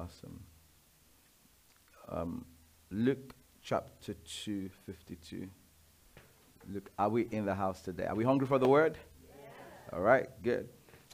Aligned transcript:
Awesome. 0.00 0.40
Um, 2.08 2.44
Luke 2.90 3.34
chapter 3.62 4.14
2, 4.14 4.70
52. 4.86 5.46
Look, 6.72 6.90
are 6.98 7.10
we 7.10 7.28
in 7.30 7.44
the 7.44 7.54
house 7.54 7.82
today? 7.82 8.06
Are 8.06 8.14
we 8.14 8.24
hungry 8.24 8.46
for 8.46 8.58
the 8.58 8.68
word? 8.68 8.96
Yes. 9.28 9.52
All 9.92 10.00
right, 10.00 10.26
good. 10.42 10.70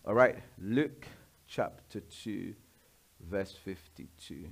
All 0.07 0.15
right, 0.15 0.37
Luke 0.63 1.05
chapter 1.49 1.99
2, 1.99 2.55
verse 3.29 3.57
52. 3.65 4.45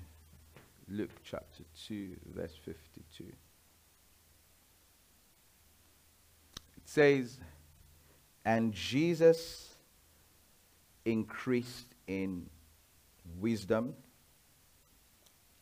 Luke 0.88 1.10
chapter 1.22 1.62
2, 1.86 2.16
verse 2.34 2.54
52. 2.64 3.24
It 3.24 3.34
says, 6.86 7.38
And 8.44 8.72
Jesus 8.72 9.74
increased 11.04 11.94
in 12.08 12.50
wisdom, 13.38 13.94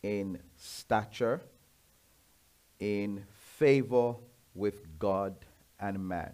in 0.03 0.39
stature, 0.57 1.41
in 2.79 3.25
favor 3.57 4.15
with 4.55 4.99
God 4.99 5.35
and 5.79 5.99
man. 6.09 6.33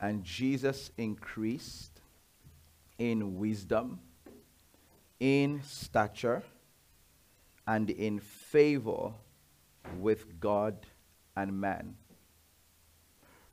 And 0.00 0.24
Jesus 0.24 0.90
increased 0.98 2.00
in 2.98 3.36
wisdom, 3.36 4.00
in 5.20 5.62
stature, 5.64 6.42
and 7.66 7.90
in 7.90 8.18
favor 8.20 9.12
with 9.98 10.40
God 10.40 10.86
and 11.36 11.60
man. 11.60 11.96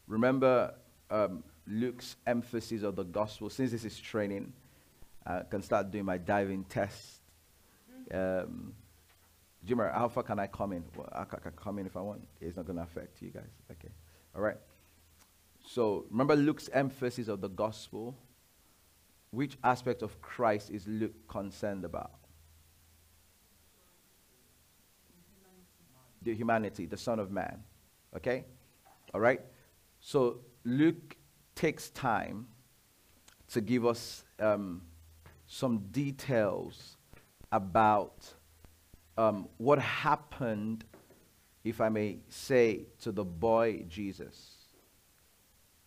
Remember 0.07 0.73
um, 1.09 1.43
Luke's 1.67 2.15
emphasis 2.27 2.84
of 2.84 2.95
the 2.95 3.03
gospel, 3.03 3.49
since 3.49 3.71
this 3.71 3.85
is 3.85 3.98
training, 3.98 4.51
I 5.25 5.43
can 5.49 5.61
start 5.61 5.91
doing 5.91 6.05
my 6.05 6.17
diving 6.17 6.63
test. 6.65 7.20
Um, 8.13 8.73
Jimmer, 9.65 9.93
how 9.93 10.07
far 10.07 10.23
can 10.23 10.39
I 10.39 10.47
come 10.47 10.73
in? 10.73 10.83
Well, 10.95 11.07
I 11.12 11.23
can 11.23 11.51
come 11.55 11.79
in 11.79 11.85
if 11.85 11.95
I 11.95 12.01
want. 12.01 12.27
It's 12.40 12.55
not 12.55 12.65
going 12.65 12.77
to 12.77 12.84
affect 12.84 13.21
you 13.21 13.29
guys. 13.29 13.43
Okay. 13.71 13.90
All 14.35 14.41
right. 14.41 14.57
So 15.65 16.05
remember 16.09 16.35
Luke's 16.35 16.70
emphasis 16.73 17.27
of 17.27 17.41
the 17.41 17.49
gospel. 17.49 18.17
Which 19.29 19.57
aspect 19.63 20.01
of 20.01 20.20
Christ 20.21 20.71
is 20.71 20.85
Luke 20.87 21.13
concerned 21.27 21.85
about? 21.85 22.12
The 26.23 26.35
humanity, 26.35 26.85
the 26.85 26.98
Son 26.98 27.20
of 27.20 27.32
Man. 27.32 27.63
Okay? 28.15 28.45
All 29.13 29.21
right? 29.21 29.41
So 30.01 30.39
Luke 30.65 31.15
takes 31.55 31.89
time 31.91 32.48
to 33.49 33.62
give 33.62 33.85
us 33.85 34.23
um, 34.39 34.82
some 35.48 35.79
details 35.91 36.98
about 37.52 38.34
um, 39.18 39.48
what 39.57 39.80
happened, 39.80 40.84
if 41.63 41.82
I 41.82 41.90
may 41.90 42.20
say, 42.30 42.85
to 43.02 43.12
the 43.12 43.26
boy 43.26 43.85
Jesus. 43.88 44.55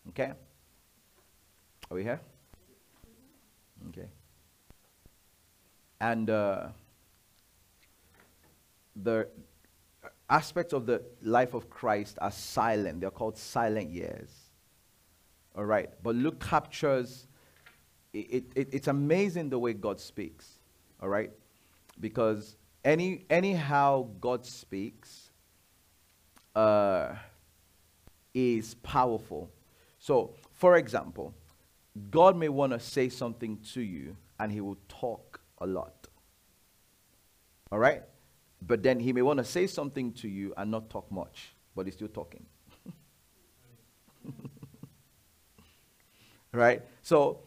Okay? 0.09 0.31
Are 1.89 1.95
we 1.95 2.03
here? 2.03 2.21
Okay. 3.89 4.07
And 5.99 6.29
uh, 6.29 6.67
the 8.95 9.27
aspects 10.29 10.73
of 10.73 10.85
the 10.85 11.03
life 11.21 11.53
of 11.53 11.69
Christ 11.69 12.17
are 12.21 12.31
silent. 12.31 13.01
They're 13.01 13.11
called 13.11 13.37
silent 13.37 13.89
years. 13.89 14.29
All 15.55 15.65
right. 15.65 15.89
But 16.03 16.15
Luke 16.15 16.39
captures, 16.39 17.27
it, 18.13 18.45
it, 18.55 18.69
it's 18.73 18.87
amazing 18.87 19.49
the 19.49 19.59
way 19.59 19.73
God 19.73 19.99
speaks. 19.99 20.59
All 21.01 21.09
right. 21.09 21.31
Because 21.99 22.57
any 22.83 23.25
anyhow 23.29 24.07
God 24.21 24.45
speaks 24.45 25.31
uh, 26.55 27.15
is 28.33 28.75
powerful. 28.75 29.49
So, 29.99 30.35
for 30.53 30.77
example, 30.77 31.33
God 32.11 32.37
may 32.37 32.49
want 32.49 32.73
to 32.73 32.79
say 32.79 33.09
something 33.09 33.57
to 33.73 33.81
you, 33.81 34.15
and 34.39 34.51
He 34.51 34.61
will 34.61 34.77
talk 34.87 35.41
a 35.59 35.65
lot. 35.65 36.07
All 37.71 37.79
right, 37.79 38.03
but 38.61 38.83
then 38.83 38.99
He 38.99 39.13
may 39.13 39.21
want 39.21 39.39
to 39.39 39.45
say 39.45 39.67
something 39.67 40.11
to 40.13 40.27
you 40.27 40.53
and 40.57 40.69
not 40.71 40.89
talk 40.89 41.11
much, 41.11 41.55
but 41.75 41.85
He's 41.85 41.95
still 41.95 42.07
talking. 42.07 42.45
right? 46.51 46.83
So, 47.01 47.39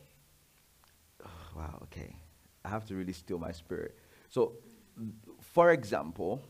oh, 1.25 1.31
wow, 1.57 1.79
okay. 1.85 2.17
I 2.65 2.71
have 2.71 2.85
to 2.87 2.95
really 2.95 3.13
still 3.13 3.39
my 3.39 3.53
spirit. 3.53 3.97
So, 4.29 4.55
for 5.41 5.71
example, 5.71 6.43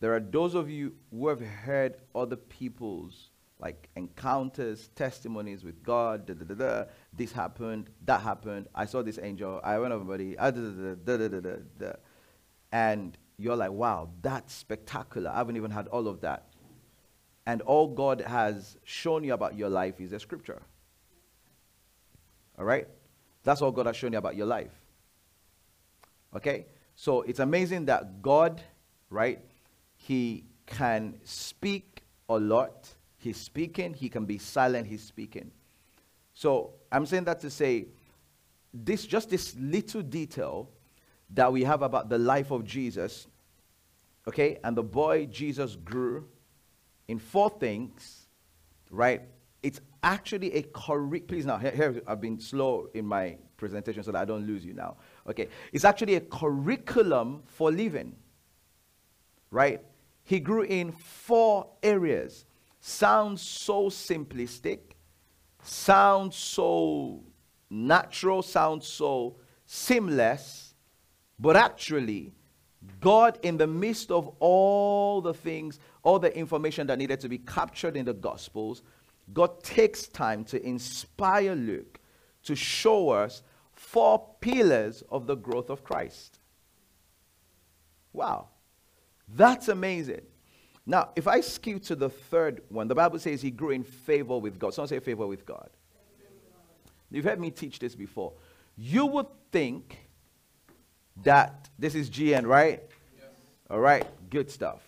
there 0.00 0.14
are 0.14 0.20
those 0.20 0.54
of 0.54 0.68
you 0.68 0.94
who 1.10 1.28
have 1.28 1.40
heard 1.40 1.96
other 2.14 2.36
people's 2.36 3.30
like 3.58 3.88
encounters, 3.96 4.88
testimonies 4.94 5.64
with 5.64 5.82
God. 5.82 6.26
Da, 6.26 6.34
da, 6.34 6.54
da. 6.54 6.84
This 7.12 7.32
happened, 7.32 7.88
that 8.04 8.20
happened. 8.20 8.68
I 8.74 8.84
saw 8.84 9.02
this 9.02 9.18
angel. 9.20 9.60
I 9.64 9.78
went 9.78 9.92
over 9.92 10.04
buddy. 10.04 10.36
Ah. 10.38 10.52
And 12.72 13.18
you're 13.38 13.56
like, 13.56 13.70
wow, 13.70 14.10
that's 14.20 14.52
spectacular. 14.52 15.30
I 15.30 15.38
haven't 15.38 15.56
even 15.56 15.70
had 15.70 15.88
all 15.88 16.06
of 16.08 16.20
that. 16.20 16.48
And 17.46 17.62
all 17.62 17.88
God 17.88 18.20
has 18.20 18.76
shown 18.84 19.24
you 19.24 19.32
about 19.32 19.56
your 19.56 19.70
life 19.70 20.00
is 20.00 20.12
a 20.12 20.20
scripture. 20.20 20.60
All 22.58 22.64
right? 22.64 22.88
That's 23.46 23.62
all 23.62 23.70
God 23.70 23.86
has 23.86 23.94
shown 23.94 24.10
you 24.10 24.18
about 24.18 24.34
your 24.34 24.46
life. 24.46 24.72
Okay? 26.34 26.66
So 26.96 27.22
it's 27.22 27.38
amazing 27.38 27.84
that 27.84 28.20
God, 28.20 28.60
right, 29.08 29.38
He 29.94 30.46
can 30.66 31.20
speak 31.22 32.02
a 32.28 32.36
lot. 32.36 32.88
He's 33.18 33.36
speaking. 33.36 33.94
He 33.94 34.08
can 34.08 34.24
be 34.24 34.36
silent. 34.36 34.88
He's 34.88 35.04
speaking. 35.04 35.52
So 36.34 36.72
I'm 36.90 37.06
saying 37.06 37.22
that 37.26 37.38
to 37.42 37.50
say, 37.50 37.86
this 38.74 39.06
just 39.06 39.30
this 39.30 39.54
little 39.56 40.02
detail 40.02 40.68
that 41.30 41.52
we 41.52 41.62
have 41.62 41.82
about 41.82 42.08
the 42.08 42.18
life 42.18 42.50
of 42.50 42.64
Jesus, 42.64 43.28
okay, 44.26 44.58
and 44.64 44.76
the 44.76 44.82
boy 44.82 45.26
Jesus 45.26 45.76
grew 45.76 46.26
in 47.06 47.20
four 47.20 47.48
things, 47.48 48.26
right? 48.90 49.22
Actually 50.02 50.52
a 50.54 50.62
curriculum. 50.62 51.26
Please 51.26 51.46
now, 51.46 51.58
here, 51.58 51.70
here, 51.70 52.02
I've 52.06 52.20
been 52.20 52.38
slow 52.38 52.88
in 52.94 53.06
my 53.06 53.38
presentation 53.56 54.02
so 54.02 54.12
that 54.12 54.20
I 54.20 54.24
don't 54.24 54.46
lose 54.46 54.64
you 54.64 54.74
now. 54.74 54.96
Okay. 55.28 55.48
It's 55.72 55.84
actually 55.84 56.14
a 56.16 56.20
curriculum 56.20 57.42
for 57.46 57.70
living. 57.70 58.14
Right? 59.50 59.80
He 60.24 60.40
grew 60.40 60.62
in 60.62 60.92
four 60.92 61.68
areas. 61.82 62.44
Sounds 62.80 63.42
so 63.42 63.88
simplistic, 63.88 64.78
sounds 65.62 66.36
so 66.36 67.24
natural, 67.70 68.42
sounds 68.42 68.86
so 68.86 69.36
seamless, 69.64 70.74
but 71.38 71.56
actually, 71.56 72.32
God, 73.00 73.38
in 73.42 73.56
the 73.56 73.66
midst 73.66 74.10
of 74.10 74.28
all 74.38 75.20
the 75.20 75.34
things, 75.34 75.80
all 76.02 76.18
the 76.18 76.36
information 76.36 76.86
that 76.86 76.98
needed 76.98 77.20
to 77.20 77.28
be 77.28 77.38
captured 77.38 77.96
in 77.96 78.04
the 78.04 78.14
Gospels, 78.14 78.82
God 79.32 79.62
takes 79.62 80.06
time 80.06 80.44
to 80.44 80.64
inspire 80.64 81.54
Luke 81.54 82.00
to 82.44 82.54
show 82.54 83.10
us 83.10 83.42
four 83.72 84.24
pillars 84.40 85.02
of 85.10 85.26
the 85.26 85.34
growth 85.34 85.68
of 85.68 85.84
Christ. 85.84 86.38
Wow. 88.12 88.48
That's 89.28 89.68
amazing. 89.68 90.22
Now, 90.86 91.10
if 91.16 91.26
I 91.26 91.40
skip 91.40 91.82
to 91.84 91.96
the 91.96 92.08
third 92.08 92.62
one, 92.68 92.86
the 92.86 92.94
Bible 92.94 93.18
says 93.18 93.42
he 93.42 93.50
grew 93.50 93.70
in 93.70 93.82
favor 93.82 94.38
with 94.38 94.58
God. 94.58 94.72
Someone 94.72 94.88
say 94.88 95.00
favor 95.00 95.26
with 95.26 95.44
God. 95.44 95.68
You've 97.10 97.24
heard 97.24 97.40
me 97.40 97.50
teach 97.50 97.78
this 97.78 97.94
before. 97.94 98.32
You 98.76 99.06
would 99.06 99.26
think 99.50 99.98
that 101.24 101.68
this 101.78 101.94
is 101.94 102.10
GN, 102.10 102.46
right? 102.46 102.82
Yes. 103.16 103.26
All 103.70 103.80
right, 103.80 104.06
good 104.30 104.50
stuff. 104.50 104.82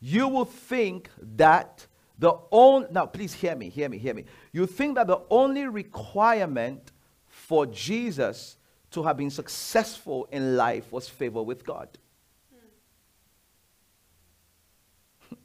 You 0.00 0.28
would 0.28 0.48
think 0.48 1.10
that 1.36 1.86
the 2.20 2.38
only, 2.52 2.86
now 2.90 3.06
please 3.06 3.32
hear 3.32 3.56
me, 3.56 3.70
hear 3.70 3.88
me, 3.88 3.96
hear 3.96 4.12
me. 4.12 4.26
You 4.52 4.66
think 4.66 4.96
that 4.96 5.06
the 5.06 5.22
only 5.30 5.66
requirement 5.66 6.92
for 7.26 7.64
Jesus 7.64 8.58
to 8.90 9.02
have 9.02 9.16
been 9.16 9.30
successful 9.30 10.28
in 10.30 10.54
life 10.54 10.92
was 10.92 11.08
favor 11.08 11.42
with 11.42 11.64
God. 11.64 11.88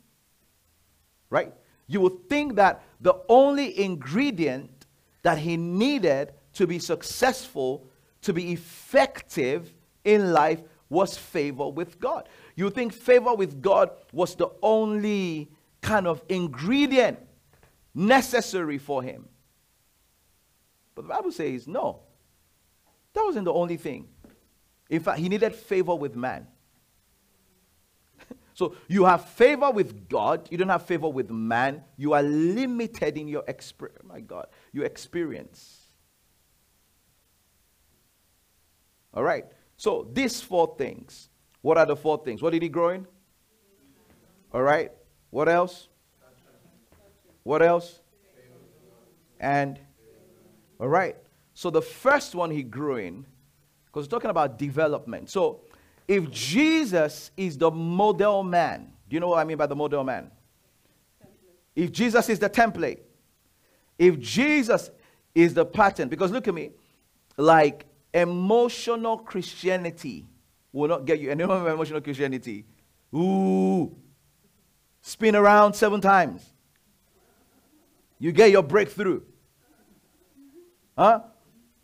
right? 1.30 1.54
You 1.88 2.02
would 2.02 2.28
think 2.28 2.56
that 2.56 2.84
the 3.00 3.14
only 3.30 3.80
ingredient 3.80 4.86
that 5.22 5.38
he 5.38 5.56
needed 5.56 6.34
to 6.56 6.68
be 6.68 6.80
successful, 6.80 7.88
to 8.22 8.34
be 8.34 8.52
effective 8.52 9.74
in 10.04 10.34
life, 10.34 10.62
was 10.90 11.18
favor 11.18 11.70
with 11.70 12.02
God. 12.02 12.28
You 12.58 12.70
think 12.70 12.92
favor 12.92 13.34
with 13.34 13.62
God 13.62 13.92
was 14.12 14.36
the 14.36 14.50
only 14.62 15.50
kind 15.86 16.08
of 16.08 16.22
ingredient 16.28 17.20
necessary 17.94 18.80
for 18.80 19.04
him. 19.04 19.28
But 20.96 21.04
the 21.04 21.10
Bible 21.10 21.32
says 21.32 21.68
no. 21.68 22.00
That 23.14 23.24
wasn't 23.24 23.46
the 23.46 23.54
only 23.54 23.78
thing. 23.78 24.08
In 24.90 25.00
fact, 25.00 25.20
he 25.20 25.30
needed 25.30 25.54
favor 25.54 25.96
with 25.96 26.16
man. 26.16 26.48
so 28.54 28.76
you 28.88 29.06
have 29.06 29.30
favor 29.30 29.70
with 29.72 30.10
God, 30.10 30.48
you 30.50 30.58
don't 30.58 30.70
have 30.70 30.86
favor 30.86 31.08
with 31.08 31.30
man. 31.30 31.84
You 31.98 32.14
are 32.14 32.24
limited 32.24 33.18
in 33.18 33.28
your 33.28 33.44
experience. 33.48 34.02
Oh 34.04 34.08
my 34.08 34.22
God, 34.22 34.48
your 34.74 34.86
experience. 34.86 35.82
All 39.14 39.24
right. 39.24 39.46
So 39.78 40.10
these 40.12 40.42
four 40.42 40.76
things. 40.78 41.30
What 41.62 41.78
are 41.78 41.86
the 41.86 41.96
four 41.96 42.24
things? 42.24 42.42
What 42.42 42.54
did 42.54 42.64
he 42.64 42.70
grow 42.70 42.90
in? 42.90 43.08
All 44.52 44.62
right. 44.62 44.92
What 45.36 45.50
else? 45.50 45.90
What 47.44 47.62
else? 47.62 48.00
And 49.38 49.78
all 50.80 50.88
right. 50.88 51.18
So 51.54 51.70
the 51.70 51.82
first 51.82 52.36
one 52.36 52.52
he 52.52 52.64
grew 52.64 52.96
in, 52.96 53.26
because 53.86 54.06
we're 54.06 54.12
talking 54.12 54.30
about 54.30 54.58
development. 54.58 55.30
So 55.30 55.60
if 56.08 56.32
Jesus 56.32 57.32
is 57.36 57.58
the 57.58 57.70
model 57.70 58.44
man, 58.44 58.94
do 59.10 59.16
you 59.16 59.20
know 59.20 59.28
what 59.28 59.40
I 59.40 59.44
mean 59.44 59.58
by 59.58 59.66
the 59.66 59.76
model 59.76 60.06
man? 60.06 60.32
If 61.76 61.92
Jesus 61.92 62.30
is 62.30 62.40
the 62.40 62.50
template, 62.50 63.00
if 64.00 64.18
Jesus 64.18 64.90
is 65.34 65.54
the 65.54 65.66
pattern, 65.66 66.08
because 66.08 66.32
look 66.32 66.48
at 66.48 66.54
me, 66.54 66.72
like 67.36 67.86
emotional 68.14 69.18
Christianity 69.18 70.28
will 70.72 70.88
not 70.88 71.04
get 71.04 71.20
you. 71.20 71.30
And 71.30 71.42
remember 71.42 71.70
emotional 71.72 72.00
Christianity? 72.00 72.64
Ooh, 73.14 73.94
spin 75.06 75.36
around 75.36 75.76
seven 75.76 76.02
times. 76.02 76.44
You 78.18 78.32
get 78.32 78.50
your 78.50 78.64
breakthrough. 78.64 79.22
Huh? 80.98 81.22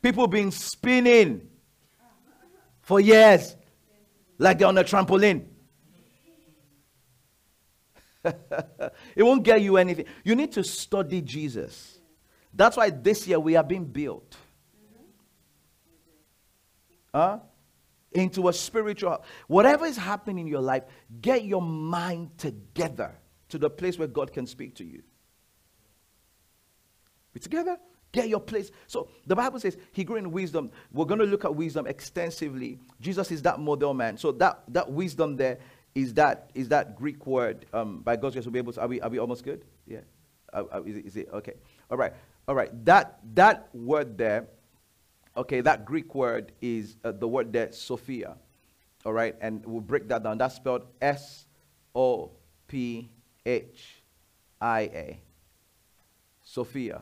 People 0.01 0.25
been 0.25 0.49
spinning 0.49 1.47
for 2.81 2.99
years 2.99 3.55
like 4.39 4.57
they're 4.57 4.67
on 4.67 4.77
a 4.79 4.83
trampoline. 4.83 5.45
it 8.25 9.23
won't 9.23 9.43
get 9.43 9.61
you 9.61 9.77
anything. 9.77 10.05
You 10.23 10.33
need 10.33 10.51
to 10.53 10.63
study 10.63 11.21
Jesus. 11.21 11.99
That's 12.51 12.75
why 12.75 12.89
this 12.89 13.27
year 13.27 13.39
we 13.39 13.55
are 13.55 13.63
being 13.63 13.85
built. 13.85 14.35
Huh? 17.13 17.37
Into 18.13 18.49
a 18.49 18.53
spiritual. 18.53 19.23
Whatever 19.47 19.85
is 19.85 19.97
happening 19.97 20.39
in 20.39 20.47
your 20.47 20.61
life, 20.61 20.83
get 21.21 21.45
your 21.45 21.61
mind 21.61 22.37
together 22.37 23.17
to 23.49 23.57
the 23.57 23.69
place 23.69 23.97
where 23.97 24.07
God 24.07 24.33
can 24.33 24.45
speak 24.45 24.75
to 24.75 24.83
you. 24.83 25.01
Be 27.33 27.39
together. 27.39 27.77
Get 28.11 28.27
your 28.27 28.41
place. 28.41 28.71
So 28.87 29.07
the 29.25 29.35
Bible 29.35 29.59
says 29.59 29.77
he 29.93 30.03
grew 30.03 30.17
in 30.17 30.31
wisdom. 30.31 30.71
We're 30.91 31.05
going 31.05 31.19
to 31.21 31.25
look 31.25 31.45
at 31.45 31.55
wisdom 31.55 31.87
extensively. 31.87 32.79
Jesus 32.99 33.31
is 33.31 33.41
that 33.43 33.59
model 33.59 33.93
man. 33.93 34.17
So 34.17 34.33
that, 34.33 34.63
that 34.69 34.91
wisdom 34.91 35.37
there 35.37 35.59
is 35.95 36.13
that 36.15 36.49
is 36.53 36.69
that 36.69 36.95
Greek 36.95 37.25
word. 37.25 37.65
Um, 37.73 37.99
by 37.99 38.15
God's 38.15 38.35
grace, 38.35 38.45
we'll 38.45 38.53
be 38.53 38.59
able 38.59 38.73
to. 38.73 38.81
Are 38.81 38.87
we, 38.87 39.01
are 39.01 39.09
we 39.09 39.19
almost 39.19 39.43
good? 39.43 39.65
Yeah. 39.85 39.99
Uh, 40.53 40.63
uh, 40.73 40.83
is, 40.83 40.97
it, 40.97 41.05
is 41.05 41.17
it 41.17 41.29
okay? 41.33 41.53
All 41.89 41.97
right. 41.97 42.13
All 42.47 42.55
right. 42.55 42.69
That 42.85 43.19
that 43.35 43.69
word 43.73 44.17
there. 44.17 44.47
Okay, 45.35 45.61
that 45.61 45.85
Greek 45.85 46.13
word 46.13 46.51
is 46.61 46.97
uh, 47.03 47.11
the 47.11 47.27
word 47.27 47.53
there, 47.53 47.71
Sophia. 47.71 48.35
All 49.05 49.13
right, 49.13 49.35
and 49.41 49.65
we'll 49.65 49.81
break 49.81 50.07
that 50.09 50.23
down. 50.23 50.37
That's 50.37 50.55
spelled 50.55 50.85
S 51.01 51.45
O 51.95 52.31
P 52.67 53.09
H 53.45 54.03
I 54.59 54.81
A. 54.81 55.19
Sophia. 56.43 57.01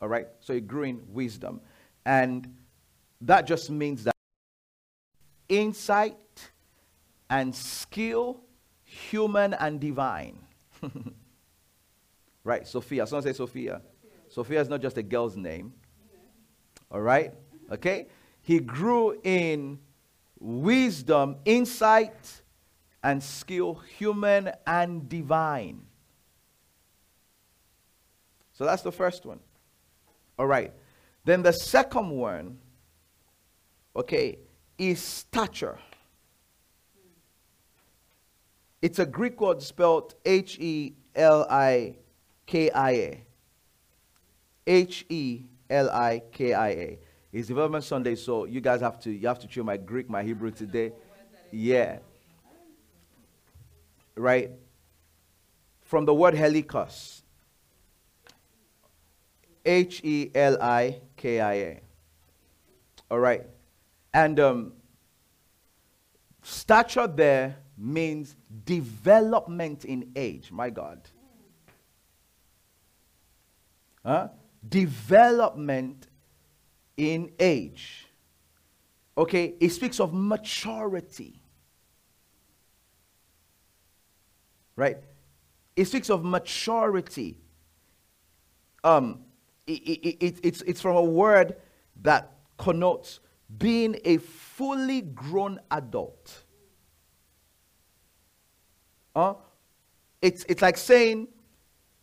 All 0.00 0.08
right? 0.08 0.26
So 0.40 0.54
it 0.54 0.66
grew 0.66 0.84
in 0.84 1.02
wisdom. 1.08 1.60
And 2.06 2.54
that 3.20 3.46
just 3.46 3.70
means 3.70 4.04
that 4.04 4.16
insight 5.48 6.16
and 7.30 7.54
skill, 7.54 8.40
human 8.82 9.54
and 9.54 9.78
divine. 9.78 10.38
right, 12.44 12.66
Sophia. 12.66 13.06
Someone 13.06 13.22
say 13.22 13.32
Sophia. 13.32 13.82
Sophia 14.28 14.60
is 14.60 14.68
not 14.68 14.80
just 14.80 14.96
a 14.96 15.02
girl's 15.02 15.36
name. 15.36 15.74
All 16.90 17.00
right? 17.00 17.32
Okay? 17.72 18.06
He 18.42 18.60
grew 18.60 19.18
in 19.22 19.78
wisdom, 20.38 21.36
insight, 21.44 22.42
and 23.02 23.22
skill, 23.22 23.74
human 23.96 24.52
and 24.66 25.08
divine. 25.08 25.82
So 28.52 28.64
that's 28.64 28.82
the 28.82 28.92
first 28.92 29.24
one. 29.24 29.40
All 30.38 30.46
right. 30.46 30.72
Then 31.24 31.42
the 31.42 31.52
second 31.52 32.10
one, 32.10 32.58
okay, 33.96 34.38
is 34.76 35.00
stature. 35.00 35.78
It's 38.80 38.98
a 38.98 39.06
Greek 39.06 39.40
word 39.40 39.62
spelled 39.62 40.14
H 40.24 40.58
E 40.58 40.94
L 41.14 41.46
I 41.48 41.96
K 42.46 42.70
I 42.70 42.90
A. 42.90 43.24
H 44.66 45.06
E 45.08 45.42
L 45.70 45.88
I 45.90 46.22
K 46.32 46.52
I 46.52 46.68
A. 46.68 46.98
It's 47.32 47.48
Development 47.48 47.82
Sunday, 47.82 48.14
so 48.14 48.44
you 48.44 48.60
guys 48.60 48.82
have 48.82 49.00
to 49.00 49.10
you 49.10 49.26
have 49.26 49.38
to 49.38 49.46
chew 49.46 49.64
my 49.64 49.78
Greek, 49.78 50.10
my 50.10 50.22
Hebrew 50.22 50.50
today. 50.50 50.92
Yeah. 51.50 51.98
Right? 54.14 54.50
From 55.80 56.04
the 56.04 56.12
word 56.12 56.34
helikos. 56.34 57.22
H 59.64 60.02
E 60.04 60.30
L 60.34 60.60
I 60.60 61.00
K 61.16 61.40
I 61.40 61.54
A. 61.54 61.80
All 63.10 63.18
right. 63.18 63.46
And 64.12 64.38
um, 64.38 64.72
stature 66.42 67.06
there 67.06 67.56
means 67.78 68.36
development 68.66 69.86
in 69.86 70.12
age. 70.14 70.52
My 70.52 70.68
God. 70.68 71.00
Huh? 74.04 74.28
Development 74.68 76.08
in 76.96 77.32
age. 77.38 78.06
Okay, 79.16 79.54
it 79.60 79.70
speaks 79.70 80.00
of 80.00 80.12
maturity. 80.12 81.40
Right? 84.76 84.98
It 85.76 85.86
speaks 85.86 86.10
of 86.10 86.24
maturity. 86.24 87.38
Um, 88.84 89.20
it, 89.66 89.72
it, 89.72 90.08
it, 90.24 90.40
it's, 90.42 90.62
it's 90.62 90.80
from 90.80 90.96
a 90.96 91.02
word 91.02 91.56
that 92.02 92.32
connotes 92.56 93.20
being 93.58 93.98
a 94.04 94.16
fully 94.16 95.02
grown 95.02 95.60
adult. 95.70 96.42
Uh, 99.14 99.34
it's, 100.22 100.44
it's 100.48 100.62
like 100.62 100.78
saying 100.78 101.28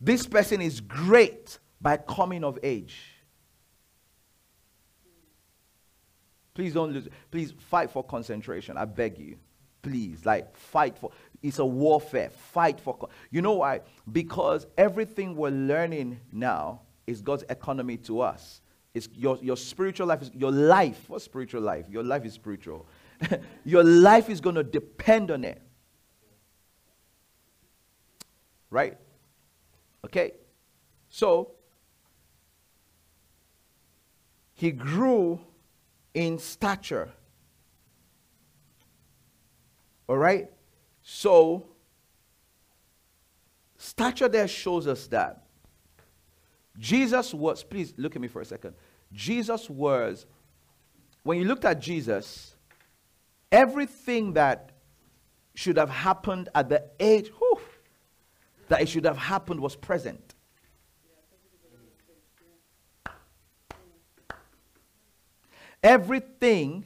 this 0.00 0.26
person 0.26 0.60
is 0.60 0.80
great 0.80 1.58
by 1.80 1.96
coming 1.96 2.44
of 2.44 2.58
age. 2.62 3.19
Please 6.60 6.74
don't 6.74 6.92
lose. 6.92 7.08
Please 7.30 7.54
fight 7.70 7.90
for 7.90 8.04
concentration. 8.04 8.76
I 8.76 8.84
beg 8.84 9.18
you. 9.18 9.38
Please, 9.80 10.26
like 10.26 10.54
fight 10.54 10.98
for. 10.98 11.10
It's 11.42 11.58
a 11.58 11.64
warfare. 11.64 12.28
Fight 12.28 12.78
for. 12.78 13.08
You 13.30 13.40
know 13.40 13.54
why? 13.54 13.80
Because 14.12 14.66
everything 14.76 15.36
we're 15.36 15.48
learning 15.48 16.20
now 16.30 16.82
is 17.06 17.22
God's 17.22 17.44
economy 17.48 17.96
to 17.96 18.20
us. 18.20 18.60
It's 18.92 19.08
your, 19.14 19.38
your 19.40 19.56
spiritual 19.56 20.08
life, 20.08 20.20
is, 20.20 20.30
your 20.34 20.50
life. 20.50 21.08
What 21.08 21.22
spiritual 21.22 21.62
life? 21.62 21.86
Your 21.88 22.02
life 22.02 22.26
is 22.26 22.34
spiritual. 22.34 22.86
your 23.64 23.82
life 23.82 24.28
is 24.28 24.42
going 24.42 24.56
to 24.56 24.62
depend 24.62 25.30
on 25.30 25.44
it. 25.44 25.62
Right? 28.68 28.98
Okay? 30.04 30.32
So, 31.08 31.52
he 34.52 34.72
grew 34.72 35.40
in 36.14 36.38
stature. 36.38 37.08
All 40.08 40.16
right? 40.18 40.50
So, 41.02 41.66
stature 43.78 44.28
there 44.28 44.48
shows 44.48 44.86
us 44.86 45.06
that 45.08 45.44
Jesus 46.78 47.34
was, 47.34 47.62
please 47.62 47.94
look 47.96 48.16
at 48.16 48.22
me 48.22 48.28
for 48.28 48.40
a 48.40 48.44
second. 48.44 48.74
Jesus 49.12 49.68
was, 49.68 50.26
when 51.22 51.38
you 51.38 51.44
looked 51.44 51.64
at 51.64 51.80
Jesus, 51.80 52.54
everything 53.52 54.32
that 54.34 54.70
should 55.54 55.76
have 55.76 55.90
happened 55.90 56.48
at 56.54 56.68
the 56.68 56.84
age 56.98 57.28
whew, 57.38 57.60
that 58.68 58.80
it 58.80 58.88
should 58.88 59.04
have 59.04 59.18
happened 59.18 59.60
was 59.60 59.76
present. 59.76 60.34
Everything, 65.82 66.84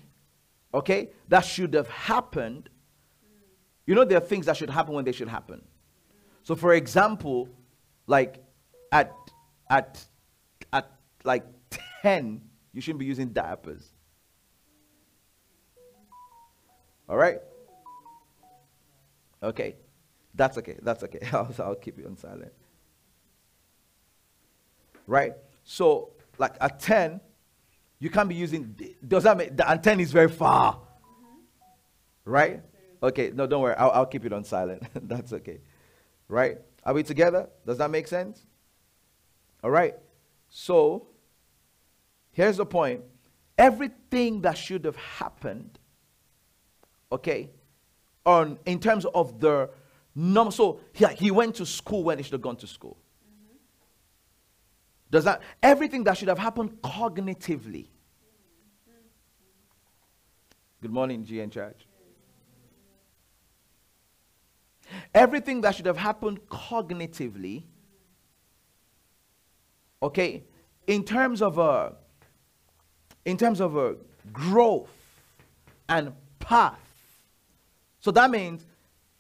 okay, 0.72 1.10
that 1.28 1.44
should 1.44 1.74
have 1.74 1.88
happened, 1.88 2.68
you 3.86 3.94
know, 3.94 4.04
there 4.04 4.18
are 4.18 4.20
things 4.20 4.46
that 4.46 4.56
should 4.56 4.70
happen 4.70 4.94
when 4.94 5.04
they 5.04 5.12
should 5.12 5.28
happen. 5.28 5.62
So, 6.42 6.54
for 6.54 6.74
example, 6.74 7.48
like 8.06 8.42
at 8.92 9.12
at, 9.70 10.04
at 10.72 10.90
like 11.24 11.44
10, 12.02 12.40
you 12.72 12.80
shouldn't 12.80 13.00
be 13.00 13.06
using 13.06 13.28
diapers. 13.28 13.90
All 17.08 17.16
right? 17.16 17.38
Okay. 19.42 19.76
That's 20.34 20.58
okay. 20.58 20.76
That's 20.82 21.02
okay. 21.04 21.20
I'll, 21.32 21.54
I'll 21.58 21.74
keep 21.74 21.98
you 21.98 22.06
on 22.06 22.16
silent. 22.16 22.52
Right? 25.06 25.34
So, 25.64 26.10
like 26.38 26.54
at 26.60 26.80
10, 26.80 27.20
you 27.98 28.10
can't 28.10 28.28
be 28.28 28.34
using, 28.34 28.76
does 29.06 29.22
that 29.24 29.36
mean 29.36 29.56
the 29.56 29.68
antenna 29.68 30.02
is 30.02 30.12
very 30.12 30.28
far? 30.28 30.80
Right? 32.24 32.62
Okay, 33.02 33.30
no, 33.34 33.46
don't 33.46 33.62
worry. 33.62 33.74
I'll, 33.76 33.90
I'll 33.90 34.06
keep 34.06 34.24
it 34.24 34.32
on 34.32 34.44
silent. 34.44 34.82
That's 34.94 35.32
okay. 35.32 35.60
Right? 36.28 36.58
Are 36.84 36.94
we 36.94 37.02
together? 37.02 37.48
Does 37.66 37.78
that 37.78 37.90
make 37.90 38.08
sense? 38.08 38.44
All 39.62 39.70
right. 39.70 39.94
So, 40.48 41.08
here's 42.32 42.56
the 42.56 42.66
point 42.66 43.02
everything 43.56 44.40
that 44.42 44.58
should 44.58 44.84
have 44.84 44.96
happened, 44.96 45.78
okay, 47.12 47.50
on 48.26 48.58
in 48.66 48.80
terms 48.80 49.06
of 49.14 49.40
the 49.40 49.70
number. 50.14 50.50
So, 50.50 50.80
he, 50.92 51.06
he 51.06 51.30
went 51.30 51.56
to 51.56 51.66
school 51.66 52.04
when 52.04 52.18
he 52.18 52.24
should 52.24 52.32
have 52.32 52.42
gone 52.42 52.56
to 52.56 52.66
school. 52.66 52.98
Does 55.10 55.24
that 55.24 55.42
everything 55.62 56.04
that 56.04 56.16
should 56.16 56.28
have 56.28 56.38
happened 56.38 56.80
cognitively? 56.82 57.86
Good 60.80 60.92
morning, 60.92 61.24
GN 61.24 61.50
Church. 61.50 61.86
Everything 65.14 65.60
that 65.62 65.74
should 65.74 65.86
have 65.86 65.96
happened 65.96 66.40
cognitively, 66.48 67.64
okay, 70.02 70.44
in 70.86 71.04
terms 71.04 71.40
of 71.40 71.58
a, 71.58 71.94
in 73.24 73.36
terms 73.36 73.60
of 73.60 73.76
a 73.76 73.96
growth 74.32 74.90
and 75.88 76.12
path. 76.38 76.78
So 78.00 78.10
that 78.10 78.30
means 78.30 78.66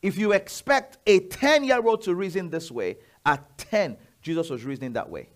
if 0.02 0.18
you 0.18 0.32
expect 0.32 0.98
a 1.06 1.20
10 1.20 1.64
year 1.64 1.80
old 1.82 2.02
to 2.02 2.14
reason 2.14 2.50
this 2.50 2.70
way, 2.70 2.98
at 3.24 3.56
10, 3.56 3.96
Jesus 4.20 4.50
was 4.50 4.64
reasoning 4.64 4.92
that 4.92 5.08
way. 5.08 5.28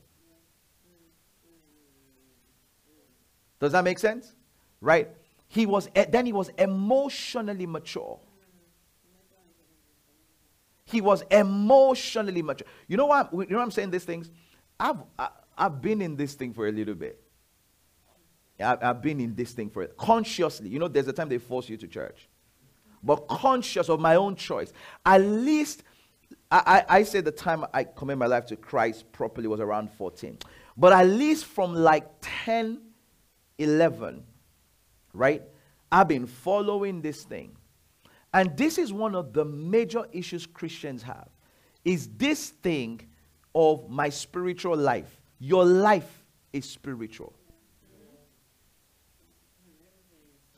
Does 3.60 3.72
that 3.72 3.84
make 3.84 3.98
sense? 3.98 4.34
Right? 4.80 5.08
He 5.48 5.66
was 5.66 5.88
then 6.10 6.26
he 6.26 6.32
was 6.32 6.50
emotionally 6.58 7.66
mature. 7.66 8.18
He 10.84 11.00
was 11.00 11.22
emotionally 11.30 12.42
mature. 12.42 12.66
You 12.86 12.96
know 12.96 13.06
why? 13.06 13.26
You 13.32 13.46
know 13.50 13.60
I'm 13.60 13.70
saying 13.70 13.90
these 13.90 14.04
things? 14.04 14.30
I've 14.78 14.96
I, 15.18 15.22
have 15.22 15.32
i 15.56 15.62
have 15.64 15.82
been 15.82 16.00
in 16.02 16.16
this 16.16 16.34
thing 16.34 16.52
for 16.52 16.68
a 16.68 16.72
little 16.72 16.94
bit. 16.94 17.20
I've, 18.60 18.82
I've 18.82 19.02
been 19.02 19.20
in 19.20 19.34
this 19.34 19.52
thing 19.52 19.70
for 19.70 19.82
it 19.82 19.96
consciously. 19.96 20.68
You 20.68 20.78
know, 20.78 20.88
there's 20.88 21.08
a 21.08 21.12
time 21.12 21.28
they 21.28 21.38
force 21.38 21.68
you 21.68 21.76
to 21.78 21.86
church, 21.86 22.28
but 23.02 23.26
conscious 23.28 23.88
of 23.88 24.00
my 24.00 24.16
own 24.16 24.36
choice. 24.36 24.72
At 25.04 25.18
least 25.18 25.82
I, 26.50 26.84
I, 26.88 26.98
I 26.98 27.02
say 27.02 27.20
the 27.20 27.30
time 27.30 27.64
I 27.72 27.84
commit 27.84 28.18
my 28.18 28.26
life 28.26 28.46
to 28.46 28.56
Christ 28.56 29.10
properly 29.12 29.48
was 29.48 29.60
around 29.60 29.90
14. 29.92 30.38
But 30.76 30.92
at 30.92 31.06
least 31.06 31.44
from 31.44 31.74
like 31.74 32.08
10, 32.20 32.80
11, 33.58 34.22
right? 35.12 35.42
I've 35.90 36.08
been 36.08 36.26
following 36.26 37.02
this 37.02 37.24
thing. 37.24 37.56
And 38.32 38.56
this 38.56 38.78
is 38.78 38.92
one 38.92 39.14
of 39.14 39.32
the 39.32 39.44
major 39.44 40.06
issues 40.12 40.46
Christians 40.46 41.02
have 41.02 41.28
is 41.84 42.08
this 42.16 42.50
thing 42.50 43.00
of 43.54 43.88
my 43.88 44.08
spiritual 44.08 44.76
life. 44.76 45.20
Your 45.38 45.64
life 45.64 46.24
is 46.52 46.68
spiritual. 46.68 47.32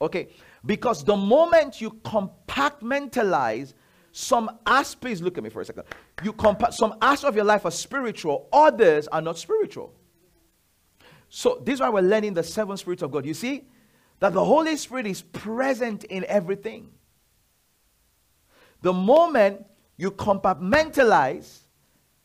Okay, 0.02 0.28
because 0.64 1.04
the 1.04 1.16
moment 1.16 1.80
you 1.80 1.90
compartmentalize 1.90 3.74
some 4.12 4.50
aspects, 4.66 5.20
look 5.20 5.36
at 5.36 5.44
me 5.44 5.50
for 5.50 5.60
a 5.60 5.64
second. 5.64 5.84
You 6.24 6.32
compa- 6.32 6.72
some 6.72 6.94
aspects 7.02 7.24
of 7.24 7.36
your 7.36 7.44
life 7.44 7.64
are 7.66 7.70
spiritual, 7.70 8.48
others 8.52 9.06
are 9.08 9.20
not 9.20 9.38
spiritual. 9.38 9.94
So 11.30 11.62
this 11.64 11.74
is 11.74 11.80
why 11.80 11.88
we're 11.88 12.00
learning 12.02 12.34
the 12.34 12.42
seven 12.42 12.76
spirits 12.76 13.02
of 13.02 13.10
God. 13.10 13.24
You 13.24 13.34
see 13.34 13.64
that 14.18 14.34
the 14.34 14.44
Holy 14.44 14.76
Spirit 14.76 15.06
is 15.06 15.22
present 15.22 16.04
in 16.04 16.24
everything. 16.26 16.90
The 18.82 18.92
moment 18.92 19.64
you 19.96 20.10
compartmentalize 20.10 21.60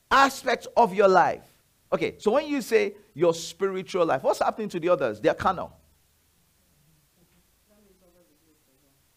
aspects 0.10 0.68
of 0.76 0.94
your 0.94 1.08
life. 1.08 1.44
Okay, 1.94 2.16
so 2.18 2.32
when 2.32 2.48
you 2.48 2.62
say 2.62 2.96
your 3.14 3.34
spiritual 3.34 4.06
life, 4.06 4.24
what's 4.24 4.40
happening 4.40 4.70
to 4.70 4.80
the 4.80 4.90
others? 4.90 5.22
They're 5.22 5.34
carnal. 5.34 5.72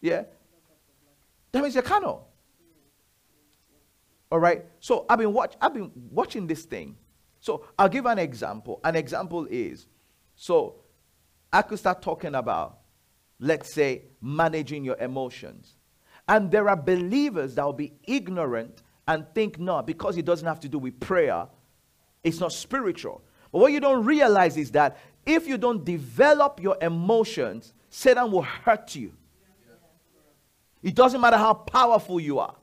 Yeah? 0.01 0.23
That 1.51 1.63
means 1.63 1.73
you're 1.73 1.83
carnal. 1.83 2.27
All 4.31 4.39
right. 4.39 4.63
So 4.79 5.05
I've 5.09 5.17
been 5.17 5.33
watch 5.33 5.55
I've 5.59 5.73
been 5.73 5.91
watching 6.11 6.45
this 6.45 6.63
thing. 6.65 6.95
So 7.39 7.65
I'll 7.77 7.89
give 7.89 8.05
an 8.05 8.19
example. 8.19 8.79
An 8.83 8.95
example 8.95 9.47
is 9.49 9.87
so 10.35 10.75
I 11.51 11.61
could 11.61 11.79
start 11.79 12.01
talking 12.01 12.35
about, 12.35 12.79
let's 13.39 13.73
say, 13.73 14.03
managing 14.21 14.83
your 14.83 14.97
emotions. 14.97 15.75
And 16.27 16.51
there 16.51 16.69
are 16.69 16.75
believers 16.75 17.55
that 17.55 17.65
will 17.65 17.73
be 17.73 17.93
ignorant 18.03 18.83
and 19.07 19.25
think, 19.33 19.57
no, 19.59 19.81
because 19.81 20.17
it 20.17 20.25
doesn't 20.25 20.47
have 20.47 20.59
to 20.59 20.69
do 20.69 20.77
with 20.77 20.99
prayer, 20.99 21.47
it's 22.23 22.39
not 22.39 22.53
spiritual. 22.53 23.23
But 23.51 23.59
what 23.59 23.71
you 23.71 23.79
don't 23.79 24.05
realize 24.05 24.55
is 24.57 24.71
that 24.71 24.97
if 25.25 25.47
you 25.47 25.57
don't 25.57 25.83
develop 25.83 26.61
your 26.61 26.77
emotions, 26.81 27.73
Satan 27.89 28.31
will 28.31 28.43
hurt 28.43 28.95
you. 28.95 29.13
It 30.83 30.95
doesn't 30.95 31.19
matter 31.19 31.37
how 31.37 31.55
powerful 31.55 32.19
you 32.19 32.39
are. 32.39 32.55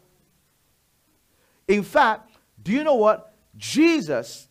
In 1.68 1.83
fact, 1.83 2.30
do 2.62 2.73
you 2.73 2.85
know 2.85 2.95
what? 2.95 3.35
Jesus, 3.56 4.49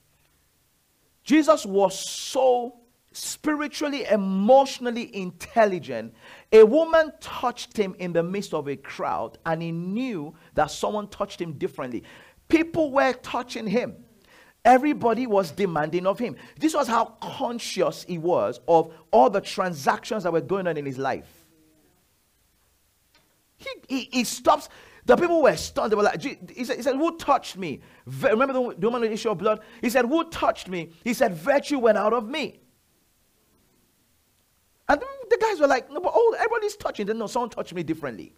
Jesus 1.25 1.65
was 1.65 1.99
so 1.99 2.75
spiritually, 3.11 4.05
emotionally 4.05 5.13
intelligent. 5.15 6.13
A 6.51 6.63
woman 6.63 7.11
touched 7.19 7.75
him 7.75 7.95
in 7.97 8.13
the 8.13 8.21
midst 8.21 8.53
of 8.53 8.67
a 8.67 8.75
crowd, 8.75 9.39
and 9.45 9.61
he 9.61 9.71
knew 9.71 10.35
that 10.53 10.69
someone 10.69 11.07
touched 11.07 11.41
him 11.41 11.53
differently. 11.53 12.03
People 12.47 12.91
were 12.91 13.13
touching 13.13 13.65
him. 13.65 13.95
Everybody 14.63 15.27
was 15.27 15.51
demanding 15.51 16.05
of 16.05 16.19
him. 16.19 16.35
This 16.59 16.73
was 16.73 16.87
how 16.87 17.05
conscious 17.21 18.03
he 18.03 18.17
was 18.17 18.59
of 18.67 18.93
all 19.11 19.29
the 19.29 19.41
transactions 19.41 20.23
that 20.23 20.33
were 20.33 20.41
going 20.41 20.67
on 20.67 20.77
in 20.77 20.85
his 20.85 20.97
life. 20.97 21.45
He, 23.57 23.69
he, 23.87 24.09
he 24.11 24.23
stops. 24.23 24.69
The 25.05 25.15
people 25.15 25.41
were 25.41 25.55
stunned. 25.55 25.91
They 25.91 25.95
were 25.95 26.03
like, 26.03 26.21
he 26.21 26.63
said, 26.65 26.77
he 26.77 26.81
said 26.81 26.95
Who 26.95 27.17
touched 27.17 27.57
me? 27.57 27.81
Remember 28.05 28.53
the, 28.53 28.61
woman 28.61 29.01
with 29.01 29.11
the 29.11 29.13
issue 29.13 29.29
of 29.29 29.37
blood? 29.37 29.59
He 29.81 29.89
said, 29.89 30.05
Who 30.05 30.29
touched 30.29 30.67
me? 30.67 30.93
He 31.03 31.13
said, 31.13 31.35
Virtue 31.35 31.79
went 31.79 31.97
out 31.97 32.13
of 32.13 32.27
me. 32.27 32.59
And 34.87 35.01
the 35.29 35.37
guys 35.37 35.59
were 35.59 35.67
like, 35.67 35.89
no, 35.91 35.99
but 35.99 36.13
oh, 36.15 36.35
everybody's 36.37 36.75
touching. 36.75 37.05
Then 37.07 37.17
no, 37.17 37.27
someone 37.27 37.49
touched 37.49 37.73
me 37.73 37.83
differently. 37.83 38.33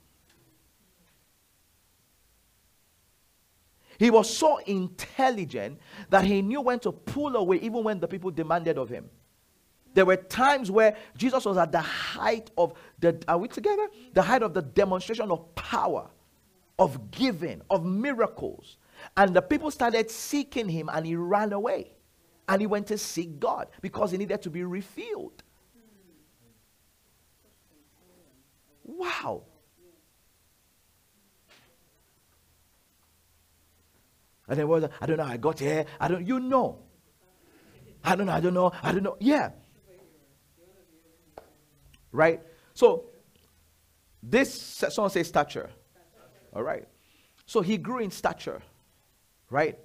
He 4.00 4.12
was 4.12 4.36
so 4.36 4.57
intelligent 4.57 5.79
that 6.09 6.24
he 6.24 6.41
knew 6.41 6.62
when 6.62 6.79
to 6.81 6.91
pull 6.91 7.36
away, 7.36 7.57
even 7.57 7.83
when 7.83 8.00
the 8.00 8.07
people 8.07 8.31
demanded 8.31 8.77
of 8.77 8.89
him. 8.89 9.09
There 9.93 10.05
were 10.05 10.15
times 10.15 10.69
where 10.69 10.95
Jesus 11.17 11.43
was 11.43 11.57
at 11.57 11.71
the 11.71 11.81
height 11.81 12.51
of 12.57 12.74
the, 13.00 13.21
are 13.27 13.39
we 13.39 13.47
together? 13.47 13.88
The 14.13 14.21
height 14.21 14.43
of 14.43 14.53
the 14.53 14.62
demonstration 14.62 15.31
of 15.31 15.55
power, 15.55 16.07
of 16.79 17.12
giving, 17.12 17.62
of 17.69 17.86
miracles. 17.86 18.77
And 19.15 19.36
the 19.36 19.41
people 19.41 19.72
started 19.72 20.10
seeking 20.12 20.69
him 20.69 20.89
and 20.91 21.05
he 21.05 21.15
ran 21.15 21.53
away. 21.53 21.93
And 22.50 22.62
he 22.62 22.67
went 22.67 22.88
to 22.88 22.98
seek 22.98 23.39
God 23.39 23.67
because 23.81 24.12
he 24.12 24.17
needed 24.17 24.41
to 24.43 24.50
be 24.50 24.63
refilled. 24.63 25.43
Wow. 28.84 29.43
And 34.48 34.57
then 34.57 34.67
was 34.67 34.86
I 35.01 35.05
don't 35.05 35.17
know, 35.17 35.25
I 35.25 35.36
got 35.38 35.60
here. 35.60 35.86
I 36.00 36.07
don't 36.07 36.25
you 36.25 36.39
know. 36.39 36.79
I 38.03 38.15
don't 38.15 38.27
know, 38.27 38.31
I 38.34 38.39
don't 38.39 38.53
know, 38.53 38.72
I 38.81 38.91
don't 38.93 39.03
know. 39.03 39.17
Yeah. 39.19 39.50
Right? 42.13 42.41
So 42.74 43.10
this 44.24 44.53
someone 44.89 45.12
says 45.12 45.27
stature. 45.27 45.69
All 46.57 46.63
right. 46.63 46.87
So 47.45 47.61
he 47.61 47.77
grew 47.77 47.99
in 47.99 48.09
stature. 48.11 48.61
Right? 49.49 49.77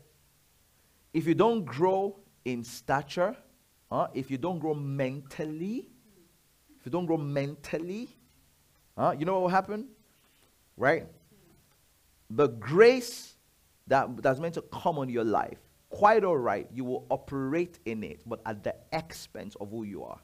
If 1.13 1.27
you 1.27 1.35
don't 1.35 1.65
grow 1.65 2.19
in 2.45 2.65
stature, 2.65 3.37
uh, 3.91 4.07
if 4.15 4.31
you 4.31 4.39
don't 4.39 4.59
grow 4.59 4.75
mentally, 4.75 5.91
if 6.81 6.87
you 6.87 6.91
don't 6.91 7.07
grow 7.07 7.19
mentally, 7.19 8.09
Huh? 8.97 9.15
You 9.19 9.25
know 9.25 9.35
what 9.35 9.43
will 9.43 9.49
happen? 9.49 9.89
Right? 10.77 11.07
The 12.31 12.49
grace 12.49 13.35
that, 13.87 14.23
that's 14.23 14.41
meant 14.41 14.55
to 14.55 14.63
come 14.63 14.99
on 14.99 15.09
your 15.09 15.25
life, 15.25 15.59
quite 15.91 16.25
all 16.25 16.37
right, 16.37 16.67
you 16.73 16.85
will 16.85 17.07
operate 17.11 17.79
in 17.85 18.03
it, 18.03 18.21
but 18.27 18.41
at 18.47 18.63
the 18.65 18.75
expense 18.93 19.55
of 19.61 19.71
who 19.71 19.85
you 19.85 20.05
are. 20.05 20.19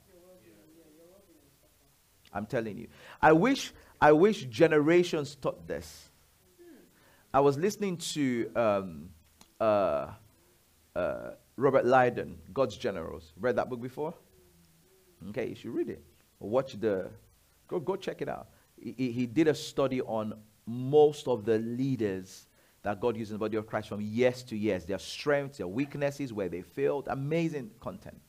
I'm 2.33 2.45
telling 2.45 2.77
you. 2.77 2.89
I 3.23 3.33
wish 3.33 3.73
I 4.01 4.13
wish 4.13 4.45
generations 4.45 5.35
taught 5.35 5.67
this. 5.67 6.08
I 7.33 7.41
was 7.41 7.59
listening 7.59 7.99
to 7.99 8.51
um, 8.57 9.11
uh, 9.61 10.09
uh, 10.97 11.31
Robert 11.57 11.85
Liardon, 11.85 12.37
God's 12.55 12.77
Generals. 12.77 13.33
Read 13.39 13.57
that 13.57 13.69
book 13.69 13.83
before? 13.83 14.15
Okay, 15.29 15.49
you 15.49 15.55
should 15.55 15.75
read 15.75 15.91
it. 15.91 16.03
Watch 16.41 16.81
the, 16.81 17.11
go, 17.67 17.81
go 17.81 17.97
check 17.97 18.23
it 18.23 18.29
out. 18.29 18.49
He, 18.81 19.13
he 19.13 19.27
did 19.27 19.49
a 19.49 19.55
study 19.55 20.01
on 20.01 20.35
most 20.67 21.29
of 21.29 21.45
the 21.45 21.59
leaders 21.59 22.47
that 22.83 23.01
God 23.01 23.17
used 23.17 23.31
in 23.31 23.35
the 23.35 23.39
body 23.39 23.57
of 23.57 23.67
Christ 23.67 23.89
from 23.89 24.01
years 24.01 24.43
to 24.45 24.57
years, 24.57 24.85
their 24.85 24.99
strengths, 24.99 25.59
their 25.59 25.67
weaknesses, 25.67 26.33
where 26.33 26.49
they 26.49 26.63
failed. 26.63 27.09
Amazing 27.09 27.73
content. 27.81 28.21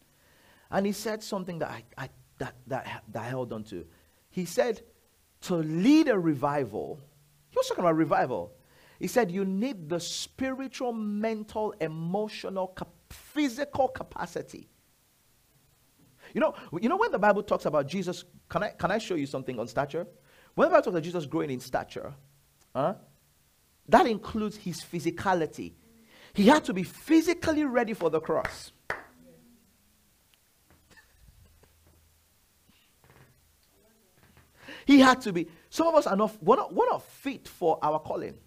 And 0.72 0.86
he 0.86 0.92
said 0.92 1.24
something 1.24 1.60
that 1.60 1.70
I, 1.70 1.84
I 1.98 2.10
that, 2.40 2.56
that, 2.68 3.04
that 3.12 3.22
I 3.22 3.28
held 3.28 3.54
on 3.54 3.64
to. 3.66 3.86
He 4.30 4.46
said, 4.46 4.82
to 5.42 5.56
lead 5.56 6.10
a 6.10 6.20
revival, 6.20 7.00
he 7.50 7.58
was 7.58 7.68
talking 7.68 7.84
about 7.84 7.96
revival. 7.96 8.52
He 9.00 9.08
said, 9.08 9.32
you 9.32 9.46
need 9.46 9.88
the 9.88 10.00
spiritual, 10.00 10.92
mental, 10.92 11.74
emotional, 11.80 12.76
physical 13.10 13.88
capacity. 13.88 14.68
You 16.34 16.42
know, 16.42 16.54
you 16.80 16.90
know 16.90 16.98
when 16.98 17.12
the 17.12 17.18
Bible 17.18 17.42
talks 17.42 17.66
about 17.66 17.88
Jesus, 17.88 18.26
can 18.50 18.64
I, 18.64 18.70
can 18.70 18.92
I 18.92 18.98
show 18.98 19.16
you 19.16 19.26
something 19.26 19.58
on 19.58 19.68
stature? 19.68 20.06
When 20.54 20.68
the 20.68 20.72
Bible 20.72 20.84
talks 20.84 20.94
about 20.94 21.04
Jesus 21.04 21.26
growing 21.26 21.50
in 21.50 21.60
stature, 21.60 22.14
huh, 22.76 22.96
that 23.88 24.06
includes 24.06 24.58
his 24.58 24.82
physicality. 24.82 25.74
He 26.34 26.48
had 26.48 26.66
to 26.66 26.74
be 26.74 26.84
physically 26.84 27.64
ready 27.64 27.94
for 27.94 28.10
the 28.10 28.20
cross. 28.20 28.72
He 34.86 35.00
had 35.00 35.22
to 35.22 35.34
be. 35.34 35.48
Some 35.70 35.88
of 35.88 35.96
us 35.96 36.08
are 36.08 36.16
not, 36.16 36.36
we're 36.42 36.56
not, 36.56 36.74
we're 36.74 36.90
not 36.90 37.04
fit 37.04 37.48
for 37.48 37.80
our 37.82 38.00
calling. 38.00 38.38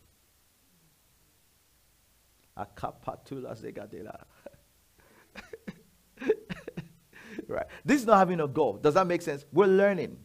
right. 7.49 7.67
This 7.85 8.01
is 8.01 8.07
not 8.07 8.19
having 8.19 8.41
a 8.41 8.49
goal. 8.49 8.75
Does 8.75 8.95
that 8.95 9.07
make 9.07 9.23
sense? 9.23 9.45
We're 9.53 9.67
learning. 9.67 10.19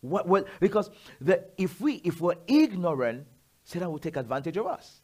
What, 0.00 0.28
what, 0.28 0.46
because 0.60 0.90
the, 1.20 1.44
if, 1.56 1.80
we, 1.80 1.94
if 2.04 2.20
we're 2.20 2.36
ignorant, 2.46 3.26
Satan 3.64 3.90
will 3.90 3.98
take 3.98 4.16
advantage 4.16 4.56
of 4.56 4.66
us. 4.66 5.00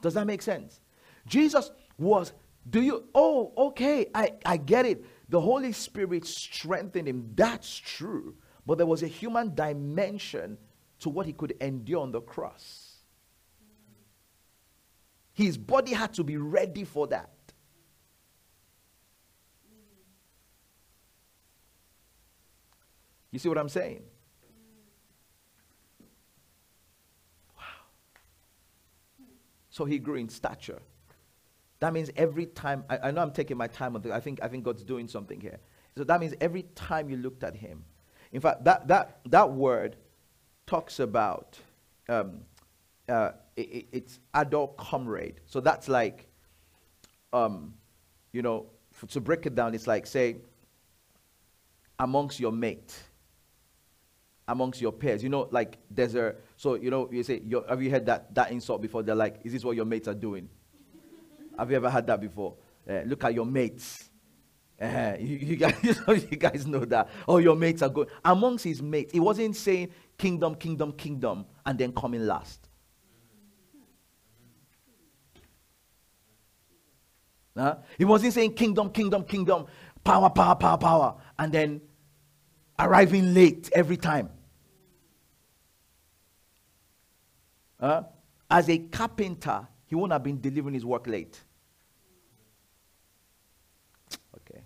Does 0.00 0.14
that 0.14 0.26
make 0.26 0.42
sense? 0.42 0.80
Jesus 1.26 1.70
was, 1.96 2.32
do 2.68 2.82
you, 2.82 3.04
oh, 3.14 3.52
okay, 3.56 4.06
I, 4.14 4.32
I 4.44 4.56
get 4.56 4.86
it. 4.86 5.04
The 5.28 5.40
Holy 5.40 5.72
Spirit 5.72 6.26
strengthened 6.26 7.08
him. 7.08 7.30
That's 7.34 7.74
true. 7.74 8.34
But 8.66 8.78
there 8.78 8.86
was 8.86 9.02
a 9.02 9.08
human 9.08 9.54
dimension 9.54 10.58
to 11.00 11.08
what 11.08 11.26
he 11.26 11.32
could 11.32 11.54
endure 11.60 12.02
on 12.02 12.12
the 12.12 12.20
cross. 12.20 12.83
His 15.34 15.58
body 15.58 15.92
had 15.92 16.14
to 16.14 16.24
be 16.24 16.36
ready 16.36 16.84
for 16.84 17.08
that. 17.08 17.30
You 23.32 23.40
see 23.40 23.48
what 23.48 23.58
I'm 23.58 23.68
saying? 23.68 24.04
Wow. 27.58 27.64
So 29.70 29.84
he 29.84 29.98
grew 29.98 30.14
in 30.14 30.28
stature. 30.28 30.80
That 31.80 31.92
means 31.92 32.10
every 32.16 32.46
time, 32.46 32.84
I, 32.88 32.98
I 32.98 33.10
know 33.10 33.20
I'm 33.20 33.32
taking 33.32 33.56
my 33.56 33.66
time 33.66 33.96
on 33.96 34.02
this, 34.02 34.12
I 34.12 34.20
think, 34.20 34.38
I 34.40 34.46
think 34.46 34.62
God's 34.62 34.84
doing 34.84 35.08
something 35.08 35.40
here. 35.40 35.58
So 35.98 36.04
that 36.04 36.20
means 36.20 36.34
every 36.40 36.62
time 36.76 37.10
you 37.10 37.16
looked 37.16 37.42
at 37.42 37.56
him, 37.56 37.84
in 38.30 38.40
fact, 38.40 38.62
that, 38.64 38.86
that, 38.86 39.18
that 39.26 39.50
word 39.50 39.96
talks 40.64 41.00
about 41.00 41.58
um, 42.08 42.42
uh, 43.08 43.30
it, 43.56 43.86
it's 43.92 44.20
adult 44.34 44.76
comrade. 44.76 45.40
So 45.46 45.60
that's 45.60 45.88
like, 45.88 46.28
um, 47.32 47.74
you 48.32 48.42
know, 48.42 48.66
to 49.08 49.20
break 49.20 49.46
it 49.46 49.54
down, 49.54 49.74
it's 49.74 49.86
like, 49.86 50.06
say, 50.06 50.36
amongst 51.98 52.40
your 52.40 52.52
mate 52.52 52.94
amongst 54.48 54.80
your 54.80 54.92
peers. 54.92 55.22
You 55.22 55.28
know, 55.28 55.48
like 55.50 55.78
there's 55.90 56.14
a 56.14 56.34
so 56.56 56.74
you 56.74 56.90
know 56.90 57.08
you 57.10 57.22
say 57.22 57.42
have 57.68 57.82
you 57.82 57.90
heard 57.90 58.06
that 58.06 58.34
that 58.34 58.50
insult 58.50 58.82
before? 58.82 59.02
They're 59.02 59.14
like, 59.14 59.40
is 59.44 59.52
this 59.52 59.64
what 59.64 59.76
your 59.76 59.84
mates 59.84 60.08
are 60.08 60.14
doing? 60.14 60.48
have 61.58 61.70
you 61.70 61.76
ever 61.76 61.90
had 61.90 62.06
that 62.06 62.20
before? 62.20 62.54
Uh, 62.88 63.00
look 63.06 63.24
at 63.24 63.34
your 63.34 63.46
mates. 63.46 64.10
Uh, 64.80 65.14
you, 65.20 65.36
you, 65.36 65.56
guys, 65.56 65.74
you 66.30 66.36
guys 66.36 66.66
know 66.66 66.84
that. 66.84 67.08
Oh, 67.26 67.38
your 67.38 67.56
mates 67.56 67.82
are 67.82 67.88
good. 67.88 68.08
Amongst 68.24 68.64
his 68.64 68.82
mates, 68.82 69.12
he 69.12 69.20
wasn't 69.20 69.56
saying 69.56 69.90
kingdom, 70.18 70.54
kingdom, 70.56 70.92
kingdom, 70.92 71.46
and 71.64 71.78
then 71.78 71.92
coming 71.92 72.26
last. 72.26 72.63
Huh? 77.56 77.76
He 77.98 78.04
wasn't 78.04 78.34
saying 78.34 78.54
kingdom, 78.54 78.90
kingdom, 78.90 79.24
kingdom, 79.24 79.66
power, 80.02 80.28
power, 80.30 80.56
power, 80.56 80.78
power, 80.78 81.14
and 81.38 81.52
then 81.52 81.80
arriving 82.78 83.32
late 83.34 83.70
every 83.72 83.96
time. 83.96 84.30
Uh, 87.78 88.02
as 88.50 88.68
a 88.68 88.78
carpenter, 88.78 89.66
he 89.86 89.94
wouldn't 89.94 90.12
have 90.12 90.22
been 90.22 90.40
delivering 90.40 90.74
his 90.74 90.84
work 90.84 91.06
late. 91.06 91.40
Okay. 94.36 94.60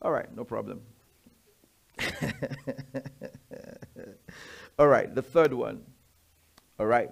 All 0.00 0.10
right, 0.12 0.34
no 0.34 0.44
problem. 0.44 0.80
All 4.78 4.88
right, 4.88 5.14
the 5.14 5.22
third 5.22 5.52
one. 5.52 5.82
All 6.78 6.86
right. 6.86 7.10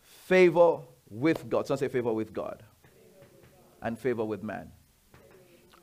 Favor 0.00 0.80
with 1.10 1.48
God. 1.48 1.66
Some 1.66 1.76
say 1.76 1.88
favor 1.88 2.12
with 2.12 2.32
God. 2.32 2.62
And 3.84 3.96
favor 3.96 4.24
with 4.24 4.42
man. 4.42 4.72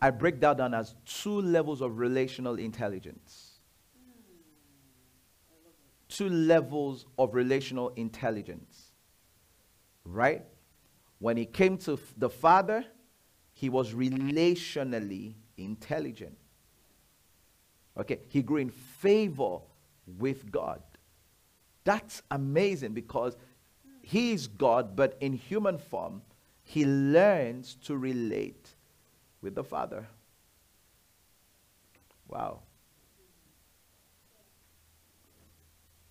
I 0.01 0.09
break 0.09 0.41
that 0.41 0.57
down 0.57 0.73
as 0.73 0.95
two 1.05 1.41
levels 1.41 1.81
of 1.81 1.99
relational 1.99 2.55
intelligence. 2.55 3.59
Two 6.09 6.27
levels 6.27 7.05
of 7.17 7.33
relational 7.35 7.89
intelligence. 7.89 8.91
Right? 10.03 10.43
When 11.19 11.37
he 11.37 11.45
came 11.45 11.77
to 11.79 11.99
the 12.17 12.29
Father, 12.29 12.83
he 13.53 13.69
was 13.69 13.93
relationally 13.93 15.35
intelligent. 15.57 16.35
Okay, 17.97 18.19
he 18.27 18.41
grew 18.41 18.57
in 18.57 18.71
favor 18.71 19.59
with 20.17 20.51
God. 20.51 20.81
That's 21.83 22.23
amazing 22.31 22.93
because 22.93 23.37
he 24.01 24.31
is 24.31 24.47
God, 24.47 24.95
but 24.95 25.15
in 25.19 25.33
human 25.33 25.77
form, 25.77 26.23
he 26.71 26.85
learns 26.85 27.75
to 27.75 27.97
relate 27.97 28.69
with 29.41 29.55
the 29.55 29.63
Father. 29.63 30.07
Wow. 32.29 32.61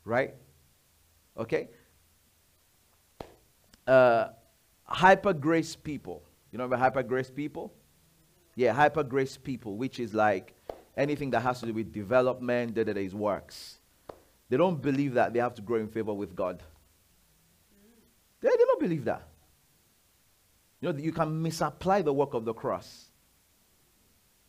Right? 0.05 0.35
Okay? 1.35 1.71
Uh, 3.87 4.29
hyper 4.85 5.33
grace 5.33 5.75
people. 5.75 6.23
You 6.53 6.59
know 6.59 6.65
about 6.65 6.81
hyper 6.81 7.03
grace 7.05 7.31
people? 7.31 7.73
Yeah, 8.55 8.75
hyper 8.75 9.03
grace 9.03 9.39
people, 9.39 9.79
which 9.79 9.99
is 9.99 10.13
like 10.13 10.55
anything 10.95 11.31
that 11.31 11.41
has 11.41 11.61
to 11.61 11.67
do 11.67 11.73
with 11.73 11.91
development, 11.91 12.75
that 12.75 12.87
is 12.99 13.15
works. 13.15 13.79
They 14.51 14.59
don't 14.59 14.83
believe 14.83 15.15
that 15.15 15.33
they 15.33 15.39
have 15.39 15.55
to 15.55 15.63
grow 15.63 15.79
in 15.79 15.89
favor 15.89 16.13
with 16.13 16.37
God. 16.37 16.63
They, 18.43 18.51
they 18.51 18.57
don't 18.57 18.81
believe 18.81 19.07
that. 19.07 19.30
You 20.81 20.93
know, 20.93 20.99
you 20.99 21.13
can 21.13 21.43
misapply 21.43 22.03
the 22.03 22.13
work 22.13 22.35
of 22.35 22.45
the 22.45 22.55
cross. 22.55 23.07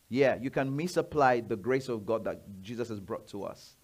Yeah, 0.08 0.36
you 0.40 0.50
can 0.50 0.74
misapply 0.74 1.40
the 1.40 1.56
grace 1.56 1.88
of 1.88 2.04
God 2.04 2.24
that 2.24 2.42
Jesus 2.60 2.88
has 2.88 3.00
brought 3.00 3.26
to 3.28 3.44
us. 3.44 3.76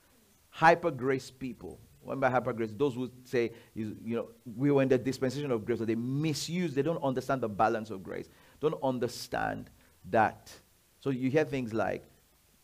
Hyper 0.50 0.90
grace 0.90 1.30
people. 1.30 1.78
What 2.02 2.20
by 2.20 2.30
hyper 2.30 2.52
grace? 2.52 2.70
Those 2.76 2.94
who 2.94 3.10
say, 3.24 3.52
you 3.74 3.96
know, 4.02 4.28
we 4.56 4.70
were 4.70 4.82
in 4.82 4.88
the 4.88 4.98
dispensation 4.98 5.50
of 5.50 5.64
grace, 5.64 5.78
so 5.78 5.84
they 5.84 5.94
misuse, 5.94 6.74
they 6.74 6.82
don't 6.82 7.02
understand 7.02 7.42
the 7.42 7.48
balance 7.48 7.90
of 7.90 8.02
grace, 8.02 8.28
don't 8.60 8.78
understand 8.82 9.70
that. 10.10 10.52
So 11.00 11.10
you 11.10 11.30
hear 11.30 11.44
things 11.44 11.74
like, 11.74 12.04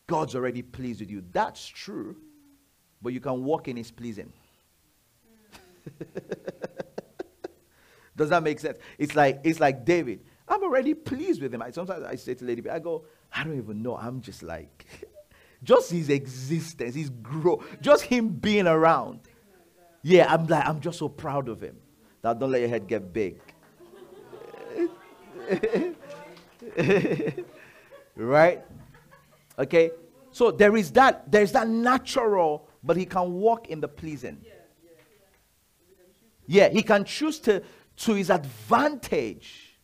God's 0.06 0.34
already 0.34 0.62
pleased 0.62 1.00
with 1.00 1.10
you. 1.10 1.22
That's 1.32 1.66
true, 1.66 2.16
but 3.00 3.12
you 3.12 3.20
can 3.20 3.44
walk 3.44 3.68
in 3.68 3.76
His 3.76 3.90
pleasing. 3.90 4.32
Does 8.16 8.28
that 8.30 8.42
make 8.42 8.60
sense? 8.60 8.78
It's 8.98 9.14
like 9.16 9.40
it's 9.44 9.60
like 9.60 9.84
David. 9.84 10.20
I'm 10.46 10.62
already 10.62 10.94
pleased 10.94 11.42
with 11.42 11.54
him. 11.54 11.62
I, 11.62 11.70
sometimes 11.70 12.04
I 12.04 12.16
say 12.16 12.34
to 12.34 12.44
Lady, 12.44 12.68
I 12.68 12.78
go, 12.78 13.06
I 13.32 13.44
don't 13.44 13.56
even 13.56 13.82
know. 13.82 13.96
I'm 13.96 14.20
just 14.20 14.42
like, 14.42 14.84
just 15.62 15.90
his 15.90 16.10
existence, 16.10 16.94
his 16.94 17.10
growth, 17.10 17.64
just 17.80 18.04
him 18.04 18.28
being 18.28 18.66
around. 18.66 19.20
Yeah, 20.02 20.32
I'm 20.32 20.46
like, 20.46 20.66
I'm 20.66 20.80
just 20.80 20.98
so 20.98 21.08
proud 21.08 21.48
of 21.48 21.62
him. 21.62 21.76
Now 22.22 22.34
don't 22.34 22.50
let 22.50 22.60
your 22.60 22.68
head 22.68 22.86
get 22.86 23.12
big. 23.12 23.40
right? 28.16 28.62
Okay? 29.58 29.90
So 30.30 30.50
there 30.50 30.76
is 30.76 30.90
that, 30.92 31.30
there's 31.30 31.52
that 31.52 31.68
natural, 31.68 32.68
but 32.82 32.96
he 32.96 33.06
can 33.06 33.34
walk 33.34 33.68
in 33.68 33.80
the 33.80 33.88
pleasing. 33.88 34.44
Yeah, 36.46 36.68
he 36.68 36.82
can 36.82 37.04
choose 37.04 37.38
to 37.40 37.62
to 37.96 38.14
his 38.14 38.30
advantage. 38.30 39.78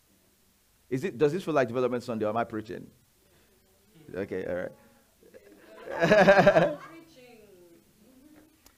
Is 0.89 1.05
it 1.05 1.19
does 1.19 1.33
this 1.33 1.45
feel 1.45 1.55
like 1.55 1.69
development 1.69 2.03
Sunday 2.03 2.27
or 2.27 2.31
am 2.31 2.37
I 2.37 2.45
preaching? 2.45 2.87
Okay, 4.15 4.45
all 4.47 4.57
right. 4.57 4.73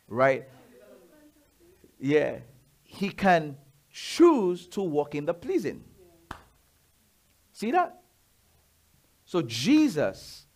right? 0.08 0.48
Yeah. 1.98 2.38
He 2.82 3.10
can 3.10 3.56
choose 3.90 4.66
to 4.68 4.82
walk 4.82 5.14
in 5.14 5.24
the 5.24 5.34
pleasing. 5.34 5.84
See 7.52 7.70
that? 7.70 8.00
So 9.24 9.42
Jesus 9.42 10.46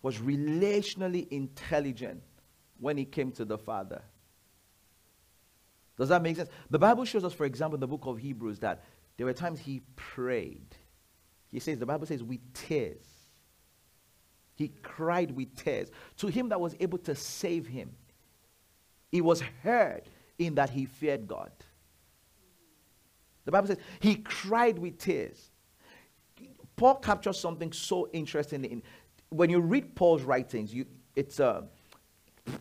was 0.00 0.18
relationally 0.18 1.26
intelligent 1.28 2.22
when 2.78 2.96
he 2.96 3.04
came 3.04 3.32
to 3.32 3.44
the 3.44 3.58
Father. 3.58 4.02
Does 5.98 6.08
that 6.10 6.22
make 6.22 6.36
sense? 6.36 6.48
The 6.70 6.78
Bible 6.78 7.04
shows 7.04 7.24
us, 7.24 7.34
for 7.34 7.44
example, 7.44 7.74
in 7.74 7.80
the 7.80 7.88
book 7.88 8.06
of 8.06 8.18
Hebrews, 8.18 8.60
that 8.60 8.84
there 9.16 9.26
were 9.26 9.32
times 9.32 9.58
he 9.58 9.82
prayed. 9.96 10.76
He 11.50 11.58
says, 11.58 11.78
the 11.78 11.86
Bible 11.86 12.06
says, 12.06 12.22
with 12.22 12.40
tears. 12.54 13.06
He 14.54 14.68
cried 14.82 15.32
with 15.32 15.54
tears 15.56 15.90
to 16.18 16.28
him 16.28 16.48
that 16.50 16.60
was 16.60 16.74
able 16.80 16.98
to 16.98 17.14
save 17.14 17.66
him. 17.66 17.90
He 19.10 19.20
was 19.20 19.40
heard 19.62 20.02
in 20.38 20.54
that 20.56 20.70
he 20.70 20.86
feared 20.86 21.26
God. 21.26 21.50
The 23.44 23.52
Bible 23.52 23.68
says 23.68 23.78
he 24.00 24.16
cried 24.16 24.78
with 24.78 24.98
tears. 24.98 25.50
Paul 26.76 26.96
captures 26.96 27.40
something 27.40 27.72
so 27.72 28.08
interesting. 28.12 28.64
In, 28.64 28.82
when 29.30 29.50
you 29.50 29.60
read 29.60 29.96
Paul's 29.96 30.22
writings, 30.22 30.72
you, 30.72 30.86
it's, 31.16 31.40
uh, 31.40 31.62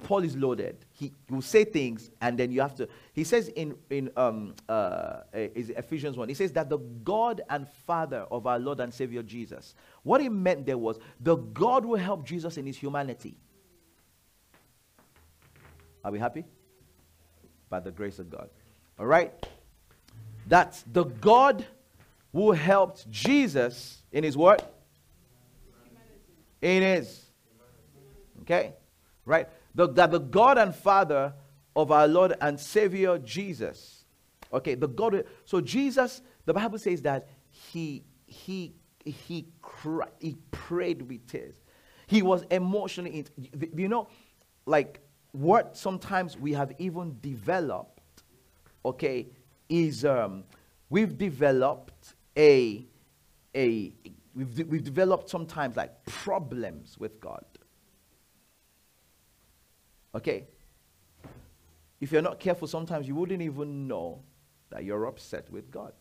Paul 0.04 0.24
is 0.24 0.36
loaded. 0.36 0.86
He 0.98 1.14
will 1.30 1.44
say 1.44 1.64
things, 1.64 2.10
and 2.22 2.40
then 2.40 2.52
you 2.52 2.60
have 2.62 2.74
to. 2.78 2.90
He 3.14 3.24
says 3.24 3.50
in 3.50 3.76
in 3.92 4.10
um 4.18 4.56
uh 4.68 5.20
is 5.32 5.70
Ephesians 5.70 6.18
one. 6.18 6.28
He 6.28 6.34
says 6.34 6.52
that 6.54 6.70
the 6.70 6.80
God 6.80 7.42
and 7.52 7.70
Father 7.86 8.26
of 8.32 8.48
our 8.48 8.58
Lord 8.58 8.80
and 8.80 8.92
Savior 8.92 9.22
Jesus. 9.22 9.76
What 10.02 10.22
he 10.22 10.30
meant 10.30 10.66
there 10.66 10.78
was 10.78 10.98
the 11.20 11.36
God 11.36 11.84
who 11.84 11.94
helped 11.94 12.26
Jesus 12.26 12.58
in 12.58 12.66
his 12.66 12.78
humanity. 12.78 13.38
Are 16.04 16.12
we 16.12 16.18
happy? 16.18 16.46
By 17.70 17.80
the 17.80 17.92
grace 17.92 18.18
of 18.18 18.32
God. 18.32 18.50
All 18.98 19.06
right. 19.06 19.32
That's 20.48 20.84
the 20.92 21.04
God 21.04 21.64
who 22.32 22.54
helped 22.54 23.08
Jesus 23.12 24.02
in 24.12 24.24
his 24.24 24.36
what? 24.36 24.74
In 26.60 26.82
his. 26.82 27.24
Okay. 28.42 28.74
Right 29.24 29.48
the, 29.76 29.88
that 29.90 30.12
the 30.12 30.20
God 30.20 30.58
and 30.58 30.74
Father 30.74 31.34
of 31.76 31.92
our 31.92 32.08
Lord 32.08 32.36
and 32.42 32.60
Savior 32.60 33.20
Jesus. 33.20 34.06
Okay, 34.52 34.76
the 34.76 34.88
God. 34.88 35.26
So 35.46 35.62
Jesus, 35.62 36.22
the 36.46 36.54
Bible 36.54 36.80
says 36.80 37.02
that 37.04 37.28
he 37.50 38.04
he 38.26 38.74
he 39.06 39.48
cried, 39.62 40.10
he 40.20 40.36
prayed 40.52 41.02
with 41.08 41.28
tears. 41.28 41.62
He 42.08 42.22
was 42.22 42.44
emotionally. 42.50 43.26
You 43.76 43.88
know, 43.88 44.08
like 44.66 45.02
what 45.32 45.78
sometimes 45.78 46.38
we 46.38 46.54
have 46.54 46.74
even 46.80 47.18
developed. 47.22 48.24
Okay, 48.86 49.28
is 49.70 50.06
um, 50.06 50.46
we've 50.90 51.18
developed 51.18 52.16
a 52.38 52.86
a 53.56 53.94
we've, 54.34 54.68
we've 54.68 54.84
developed 54.84 55.30
sometimes 55.30 55.76
like 55.76 56.06
problems 56.06 56.98
with 56.98 57.20
God. 57.20 57.44
Okay? 60.18 60.48
If 62.02 62.12
you're 62.12 62.24
not 62.24 62.40
careful, 62.40 62.68
sometimes 62.68 63.08
you 63.08 63.16
wouldn't 63.16 63.42
even 63.42 63.88
know 63.88 64.24
that 64.72 64.84
you're 64.84 65.06
upset 65.06 65.50
with 65.52 65.70
God. 65.72 65.94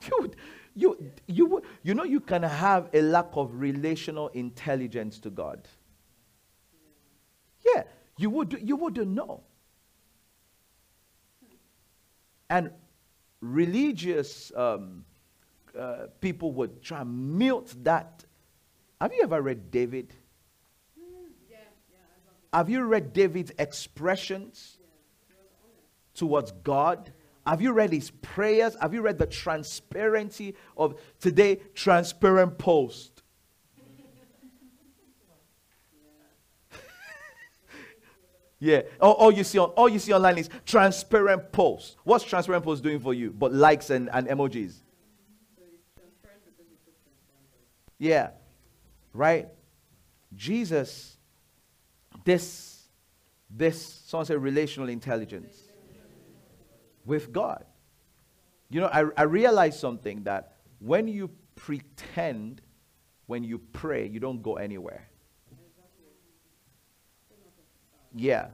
Dude, 0.00 0.36
you, 0.74 1.12
you, 1.26 1.62
you 1.82 1.94
know 1.94 2.04
you 2.04 2.20
can 2.20 2.42
have 2.42 2.90
a 2.92 3.00
lack 3.00 3.28
of 3.32 3.58
relational 3.58 4.28
intelligence 4.28 5.18
to 5.20 5.30
God. 5.30 5.66
Yeah, 7.64 7.82
you 8.18 8.30
would 8.30 8.60
you 8.62 8.76
wouldn't 8.76 9.08
know. 9.08 9.42
And 12.48 12.70
religious 13.40 14.52
um, 14.54 15.04
uh, 15.76 16.06
people 16.20 16.52
would 16.52 16.80
try 16.82 17.00
and 17.00 17.38
mute 17.38 17.74
that 17.82 18.25
have 19.00 19.12
you 19.12 19.22
ever 19.22 19.40
read 19.42 19.70
David? 19.70 20.12
Have 22.52 22.70
you 22.70 22.82
read 22.84 23.12
David's 23.12 23.52
expressions 23.58 24.78
towards 26.14 26.52
God? 26.52 27.12
Have 27.46 27.60
you 27.60 27.72
read 27.72 27.92
his 27.92 28.10
prayers? 28.10 28.74
Have 28.80 28.94
you 28.94 29.02
read 29.02 29.18
the 29.18 29.26
transparency 29.26 30.54
of 30.76 30.98
today 31.20 31.56
transparent 31.74 32.56
post? 32.56 33.22
yeah. 38.58 38.82
All, 39.00 39.12
all, 39.12 39.30
you 39.30 39.44
see 39.44 39.58
on 39.58 39.68
all 39.70 39.88
you 39.90 39.98
see 39.98 40.14
online 40.14 40.38
is 40.38 40.48
transparent 40.64 41.52
post. 41.52 41.96
What's 42.04 42.24
transparent 42.24 42.64
post 42.64 42.82
doing 42.82 43.00
for 43.00 43.12
you? 43.12 43.32
But 43.32 43.52
likes 43.52 43.90
and, 43.90 44.08
and 44.14 44.26
emojis. 44.28 44.76
Yeah 47.98 48.30
right? 49.16 49.48
Jesus, 50.34 51.16
this, 52.24 52.84
this, 53.50 54.02
someone 54.06 54.26
said 54.26 54.42
relational 54.42 54.88
intelligence 54.88 55.56
with 57.04 57.32
God. 57.32 57.64
You 58.68 58.80
know, 58.80 58.88
I, 58.88 59.04
I 59.16 59.22
realized 59.22 59.78
something 59.78 60.24
that 60.24 60.56
when 60.78 61.08
you 61.08 61.30
pretend, 61.54 62.60
when 63.26 63.44
you 63.44 63.58
pray, 63.58 64.06
you 64.06 64.20
don't 64.20 64.42
go 64.42 64.56
anywhere. 64.56 65.08
Yeah. 68.14 68.48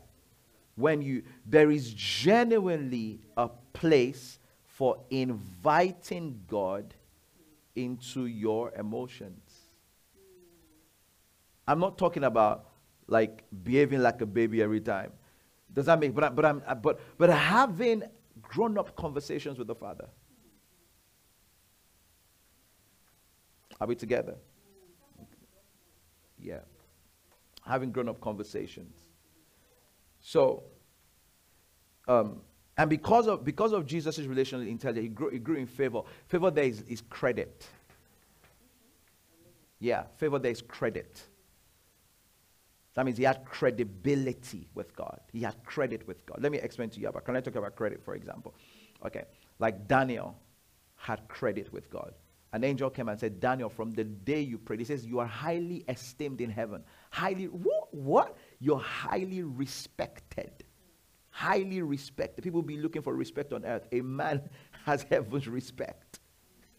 When 0.74 1.02
you, 1.02 1.22
there 1.46 1.70
is 1.70 1.92
genuinely 1.94 3.20
a 3.36 3.48
place 3.72 4.38
for 4.64 4.98
inviting 5.10 6.40
God 6.46 6.94
into 7.74 8.26
your 8.26 8.72
emotions. 8.74 9.41
I'm 11.72 11.80
not 11.80 11.96
talking 11.96 12.24
about 12.24 12.66
like 13.06 13.44
behaving 13.64 14.02
like 14.02 14.20
a 14.20 14.26
baby 14.26 14.62
every 14.62 14.80
time. 14.80 15.10
Does 15.72 15.86
that 15.86 15.98
make? 15.98 16.14
But 16.14 16.24
I, 16.24 16.28
but 16.28 16.44
I'm 16.44 16.62
but 16.82 17.00
but 17.16 17.30
having 17.30 18.02
grown 18.42 18.76
up 18.76 18.94
conversations 18.94 19.58
with 19.58 19.68
the 19.68 19.74
Father. 19.74 20.06
Are 23.80 23.86
we 23.86 23.94
together? 23.94 24.36
Yeah. 26.38 26.60
Having 27.64 27.92
grown 27.92 28.10
up 28.10 28.20
conversations. 28.20 28.94
So, 30.20 30.64
um, 32.06 32.42
and 32.76 32.90
because 32.90 33.28
of 33.28 33.44
because 33.46 33.72
of 33.72 33.86
Jesus' 33.86 34.18
relational 34.18 34.66
intelligence, 34.66 35.04
he 35.04 35.08
grew, 35.08 35.30
he 35.30 35.38
grew 35.38 35.56
in 35.56 35.66
favor. 35.66 36.02
Favor 36.26 36.50
there 36.50 36.64
is, 36.64 36.82
is 36.82 37.00
credit. 37.08 37.66
Yeah, 39.80 40.04
favor 40.18 40.38
there 40.38 40.52
is 40.52 40.60
credit. 40.60 41.22
That 42.94 43.06
means 43.06 43.16
he 43.16 43.24
had 43.24 43.44
credibility 43.44 44.68
with 44.74 44.94
God. 44.94 45.20
He 45.32 45.40
had 45.40 45.62
credit 45.64 46.06
with 46.06 46.24
God. 46.26 46.42
Let 46.42 46.52
me 46.52 46.58
explain 46.58 46.90
to 46.90 47.00
you 47.00 47.08
about. 47.08 47.24
Can 47.24 47.36
I 47.36 47.40
talk 47.40 47.54
about 47.54 47.74
credit, 47.74 48.02
for 48.04 48.14
example? 48.14 48.54
Okay, 49.04 49.24
like 49.58 49.88
Daniel 49.88 50.36
had 50.96 51.26
credit 51.28 51.72
with 51.72 51.90
God. 51.90 52.12
An 52.52 52.64
angel 52.64 52.90
came 52.90 53.08
and 53.08 53.18
said, 53.18 53.40
Daniel, 53.40 53.70
from 53.70 53.92
the 53.92 54.04
day 54.04 54.40
you 54.40 54.58
prayed, 54.58 54.78
he 54.78 54.84
says, 54.84 55.06
you 55.06 55.18
are 55.20 55.26
highly 55.26 55.84
esteemed 55.88 56.42
in 56.42 56.50
heaven. 56.50 56.82
Highly, 57.10 57.46
what? 57.46 57.94
what? 57.94 58.36
You're 58.60 58.78
highly 58.78 59.42
respected. 59.42 60.52
Highly 61.30 61.80
respected. 61.80 62.44
People 62.44 62.60
be 62.60 62.76
looking 62.76 63.00
for 63.00 63.14
respect 63.14 63.54
on 63.54 63.64
earth. 63.64 63.86
A 63.90 64.02
man 64.02 64.42
has 64.84 65.02
heaven's 65.04 65.48
respect. 65.48 66.20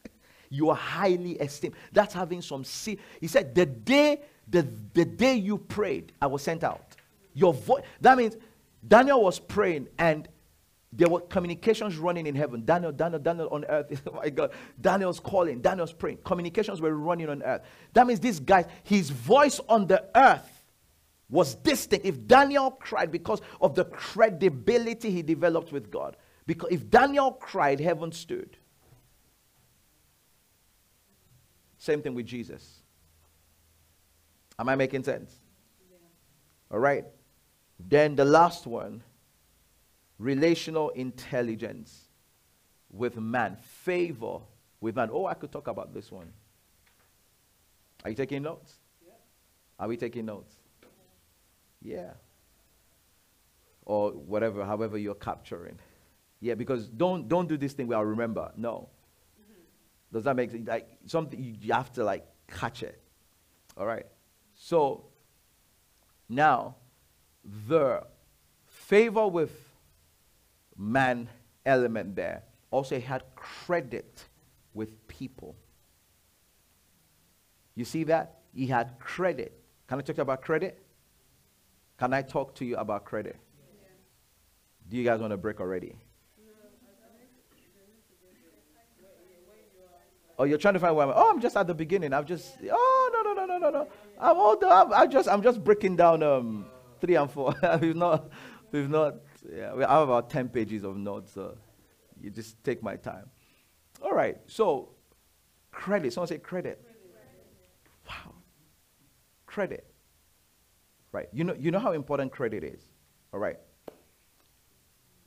you 0.50 0.70
are 0.70 0.76
highly 0.76 1.34
esteemed. 1.34 1.76
That's 1.92 2.14
having 2.14 2.44
some 2.44 2.64
see. 2.64 3.00
He 3.20 3.28
said, 3.28 3.56
the 3.56 3.66
day 3.66 4.22
the, 4.48 4.68
the 4.94 5.06
day 5.06 5.36
you 5.36 5.58
prayed, 5.58 6.12
I 6.22 6.28
was 6.28 6.42
sent 6.42 6.64
out. 6.64 6.96
Your 7.34 7.54
voice, 7.54 7.84
that 8.02 8.18
means 8.18 8.36
Daniel 8.88 9.24
was 9.24 9.40
praying 9.40 9.88
and 9.98 10.28
there 10.96 11.10
were 11.10 11.22
communications 11.22 11.98
running 11.98 12.28
in 12.28 12.36
heaven. 12.36 12.64
Daniel, 12.66 12.92
Daniel, 12.92 13.20
Daniel 13.20 13.50
on 13.50 13.66
earth. 13.66 14.02
oh 14.08 14.12
my 14.14 14.30
God. 14.30 14.52
Daniel's 14.80 15.20
calling. 15.20 15.60
Daniel's 15.60 15.94
praying. 15.94 16.20
Communications 16.24 16.82
were 16.82 16.94
running 16.94 17.30
on 17.30 17.42
earth. 17.42 17.64
That 17.94 18.06
means 18.06 18.20
this 18.20 18.40
guy, 18.40 18.66
his 18.84 19.10
voice 19.10 19.60
on 19.68 19.88
the 19.88 20.06
earth 20.16 20.64
was 21.30 21.56
distinct. 21.56 22.06
If 22.06 22.28
Daniel 22.28 22.72
cried 22.72 23.12
because 23.12 23.42
of 23.60 23.74
the 23.74 23.86
credibility 23.86 25.10
he 25.10 25.24
developed 25.24 25.72
with 25.72 25.90
God, 25.90 26.16
because 26.46 26.72
if 26.72 26.90
Daniel 26.90 27.32
cried, 27.32 27.80
heaven 27.80 28.12
stood. 28.12 28.58
Same 31.80 32.02
thing 32.02 32.14
with 32.14 32.28
Jesus. 32.28 32.83
Am 34.64 34.70
I 34.70 34.76
making 34.76 35.04
sense? 35.04 35.36
All 36.72 36.80
right. 36.80 37.04
Then 37.78 38.16
the 38.16 38.24
last 38.24 38.66
one 38.66 39.04
relational 40.18 40.88
intelligence 40.92 42.08
with 42.90 43.18
man, 43.18 43.58
favor 43.58 44.38
with 44.80 44.96
man. 44.96 45.10
Oh, 45.12 45.26
I 45.26 45.34
could 45.34 45.52
talk 45.52 45.68
about 45.68 45.94
this 45.94 46.10
one. 46.14 46.32
Are 48.06 48.10
you 48.10 48.16
taking 48.16 48.42
notes? 48.42 48.76
Yeah. 49.06 49.12
Are 49.80 49.90
we 49.90 49.98
taking 49.98 50.28
notes? 50.28 50.56
Yeah. 51.82 52.12
Or 53.84 54.12
whatever, 54.12 54.64
however 54.64 54.98
you're 54.98 55.14
capturing. 55.14 55.78
Yeah, 56.40 56.54
because 56.54 56.88
don't 56.88 57.28
don't 57.28 57.50
do 57.50 57.58
this 57.58 57.74
thing 57.74 57.88
where 57.88 57.98
I 57.98 58.02
remember. 58.04 58.50
No. 58.56 58.88
Mm-hmm. 59.42 60.14
Does 60.14 60.24
that 60.24 60.38
make 60.38 60.52
sense? 60.52 60.66
Like 60.66 60.88
something 61.06 61.38
you, 61.38 61.54
you 61.60 61.74
have 61.74 61.92
to 61.94 62.06
like 62.06 62.26
catch 62.48 62.82
it. 62.82 63.02
All 63.76 63.86
right. 63.86 64.06
So 64.64 65.04
now 66.30 66.76
the 67.68 68.08
favor 68.66 69.28
with 69.28 69.52
man 70.78 71.28
element 71.66 72.16
there 72.16 72.44
also 72.72 72.98
had 72.98 73.24
credit 73.36 74.24
with 74.74 75.06
people. 75.10 75.58
You 77.76 77.84
see 77.84 78.06
that? 78.06 78.40
He 78.56 78.68
had 78.68 78.98
credit. 79.00 79.52
Can 79.90 80.00
I 80.00 80.02
talk 80.02 80.16
to 80.16 80.20
you 80.20 80.22
about 80.22 80.42
credit? 80.42 80.82
Can 82.00 82.14
I 82.14 82.22
talk 82.22 82.56
to 82.56 82.64
you 82.64 82.78
about 82.78 83.04
credit? 83.04 83.36
Yeah. 83.36 83.90
Do 84.90 84.96
you 84.96 85.04
guys 85.04 85.20
want 85.20 85.32
to 85.32 85.38
break 85.38 85.60
already? 85.60 85.98
Oh, 90.40 90.46
you're 90.46 90.58
trying 90.58 90.74
to 90.74 90.80
find 90.80 90.96
where 90.96 91.08
I'm. 91.08 91.14
Oh, 91.16 91.30
I'm 91.30 91.40
just 91.40 91.56
at 91.56 91.68
the 91.68 91.76
beginning. 91.76 92.14
I'm 92.14 92.26
just. 92.26 92.56
Oh 92.72 93.10
no 93.14 93.34
no 93.34 93.46
no 93.46 93.46
no 93.46 93.58
no 93.58 93.70
no. 93.70 93.88
I'm 94.20 94.38
all. 94.38 94.58
I'm, 94.66 94.94
I 94.94 95.08
just. 95.08 95.28
I'm 95.28 95.42
just 95.42 95.64
breaking 95.64 95.96
down 95.96 96.24
um 96.24 96.66
three 97.02 97.16
and 97.16 97.30
four. 97.30 97.54
we've 97.82 97.96
not. 97.96 98.30
We've 98.72 98.90
not. 98.90 99.16
Yeah, 99.52 99.74
we 99.74 99.84
have 99.84 100.04
about 100.04 100.30
ten 100.30 100.50
pages 100.50 100.84
of 100.84 100.98
notes. 100.98 101.34
So 101.34 101.58
you 102.22 102.30
just 102.30 102.64
take 102.64 102.82
my 102.82 102.96
time. 102.96 103.30
All 104.02 104.14
right. 104.14 104.38
So 104.48 104.90
credit. 105.72 106.14
Someone 106.14 106.28
say 106.28 106.38
credit. 106.38 106.82
Wow. 108.08 108.34
Credit. 109.46 109.86
Right. 111.12 111.28
You 111.32 111.44
know. 111.44 111.56
You 111.58 111.72
know 111.72 111.80
how 111.80 111.92
important 111.92 112.32
credit 112.32 112.64
is. 112.64 112.82
All 113.34 113.40
right. 113.40 113.58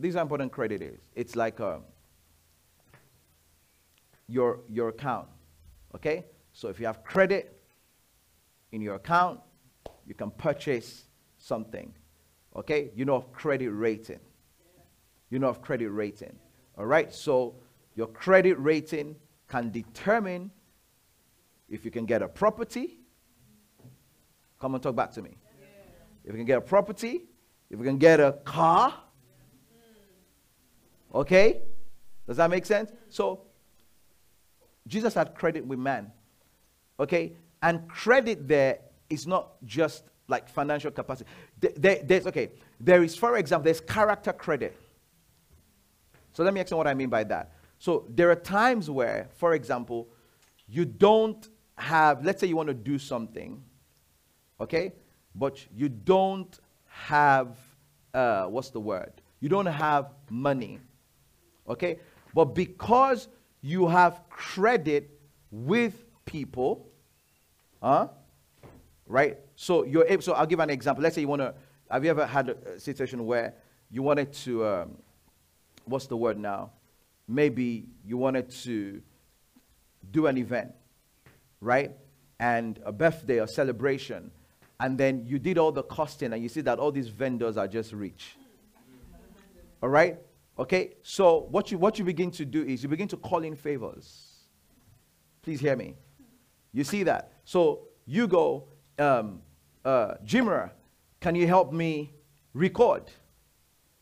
Is 0.03 0.15
how 0.15 0.21
important 0.21 0.53
credit 0.53 0.83
is. 0.83 1.01
It's 1.15 1.35
like 1.37 1.59
um, 1.59 1.83
your, 4.29 4.61
your 4.69 4.89
account. 4.89 5.29
Okay? 5.95 6.25
So 6.53 6.69
if 6.69 6.79
you 6.81 6.87
have 6.87 7.03
credit 7.05 7.56
in 8.77 8.83
your 8.83 8.95
account, 8.95 9.41
you 10.07 10.15
can 10.15 10.31
purchase 10.31 11.07
something. 11.39 11.93
Okay? 12.55 12.91
You 12.95 13.07
know 13.07 13.17
of 13.17 13.33
credit 13.33 13.71
rating. 13.71 14.21
You 15.31 15.39
know 15.39 15.49
of 15.49 15.63
credit 15.63 15.89
rating. 15.89 16.37
All 16.79 16.85
right? 16.87 17.13
So 17.13 17.57
your 17.97 18.07
credit 18.07 18.55
rating 18.61 19.17
can 19.49 19.71
determine 19.71 20.51
if 21.71 21.85
you 21.87 21.91
can 21.91 22.05
get 22.05 22.21
a 22.23 22.29
property. 22.29 22.99
Come 24.61 24.75
and 24.75 24.83
talk 24.83 24.95
back 24.95 25.11
to 25.13 25.23
me. 25.23 25.37
If 26.25 26.33
you 26.33 26.37
can 26.37 26.45
get 26.45 26.59
a 26.59 26.61
property, 26.61 27.23
if 27.71 27.79
you 27.79 27.85
can 27.85 27.99
get 27.99 28.21
a 28.21 28.33
car. 28.45 28.93
Okay? 31.15 31.63
Does 32.27 32.37
that 32.37 32.51
make 32.51 32.67
sense? 32.67 32.93
So 33.09 33.41
Jesus 34.87 35.15
had 35.15 35.35
credit 35.35 35.65
with 35.67 35.79
man. 35.79 36.13
Okay? 37.01 37.33
And 37.67 37.89
credit 37.89 38.47
there 38.47 38.79
is 39.11 39.27
not 39.27 39.55
just 39.65 40.05
like 40.29 40.49
financial 40.49 40.93
capacity. 40.93 41.29
There, 41.59 41.99
there's, 42.05 42.25
okay, 42.29 42.51
there 42.79 43.03
is, 43.03 43.17
for 43.17 43.39
example, 43.39 43.65
there's 43.65 43.81
character 43.81 44.33
credit. 44.33 44.77
So 46.33 46.45
let 46.45 46.55
me 46.55 46.61
explain 46.61 46.79
what 46.79 46.87
I 46.87 46.95
mean 46.95 47.09
by 47.09 47.25
that. 47.25 47.55
So 47.81 48.07
there 48.09 48.31
are 48.31 48.37
times 48.37 48.89
where, 48.89 49.27
for 49.35 49.55
example, 49.55 50.07
you 50.69 50.85
don't 50.85 51.49
have, 51.77 52.25
let's 52.25 52.41
say 52.41 52.47
you 52.47 52.55
want 52.55 52.69
to 52.69 52.75
do 52.93 53.01
something, 53.01 53.61
okay? 54.61 54.93
But 55.35 55.67
you 55.75 55.89
don't 55.89 56.57
have, 56.87 57.59
uh, 58.15 58.45
what's 58.45 58.71
the 58.71 58.81
word? 58.81 59.13
You 59.41 59.49
don't 59.49 59.67
have 59.67 60.13
money, 60.31 60.79
okay? 61.69 61.99
But 62.33 62.55
because 62.55 63.27
you 63.61 63.89
have 63.89 64.21
credit 64.31 65.11
with 65.51 66.05
people. 66.27 66.93
Huh? 67.87 68.09
Right? 69.07 69.39
So 69.55 69.85
you're 69.85 70.07
able, 70.09 70.21
so 70.21 70.33
I'll 70.33 70.45
give 70.45 70.59
an 70.59 70.71
example. 70.71 71.05
Let's 71.05 71.15
say 71.15 71.21
you 71.21 71.29
want 71.29 71.43
to, 71.43 71.55
have 71.89 72.03
you 72.05 72.11
ever 72.11 72.27
had 72.27 72.49
a 72.49 72.81
situation 72.81 73.25
where 73.25 73.55
you 73.93 74.03
wanted 74.03 74.33
to, 74.33 74.67
um, 74.67 74.99
what's 75.85 76.09
the 76.09 76.17
word 76.17 76.37
now? 76.37 76.73
Maybe 77.29 77.87
you 78.05 78.17
wanted 78.17 78.51
to 78.65 79.01
do 80.11 80.27
an 80.27 80.37
event, 80.37 80.73
right? 81.61 81.93
And 82.41 82.81
a 82.85 82.91
birthday 82.91 83.39
or 83.39 83.47
celebration. 83.47 84.33
And 84.81 84.99
then 84.99 85.25
you 85.25 85.39
did 85.39 85.57
all 85.57 85.71
the 85.71 85.85
costing 85.85 86.33
and 86.33 86.43
you 86.43 86.49
see 86.49 86.63
that 86.63 86.81
all 86.81 86.91
these 86.91 87.07
vendors 87.07 87.57
are 87.57 87.69
just 87.69 87.93
rich. 87.93 88.37
All 89.81 89.91
right? 89.91 90.19
Okay? 90.59 90.95
So 91.05 91.47
what 91.53 91.71
you 91.71 91.79
what 91.79 92.01
you 92.01 92.05
begin 92.05 92.33
to 92.33 92.45
do 92.45 92.65
is 92.65 92.83
you 92.83 92.89
begin 92.89 93.07
to 93.09 93.17
call 93.17 93.45
in 93.45 93.55
favors. 93.55 94.41
Please 95.43 95.61
hear 95.61 95.77
me. 95.77 95.95
You 96.73 96.83
see 96.83 97.05
that? 97.05 97.36
So 97.47 97.87
you 98.07 98.27
go, 98.27 98.65
um, 98.99 99.41
uh, 99.85 100.15
Jimra, 100.27 100.73
can 101.21 101.37
you 101.37 101.47
help 101.47 101.73
me 101.73 102.13
record? 102.53 103.05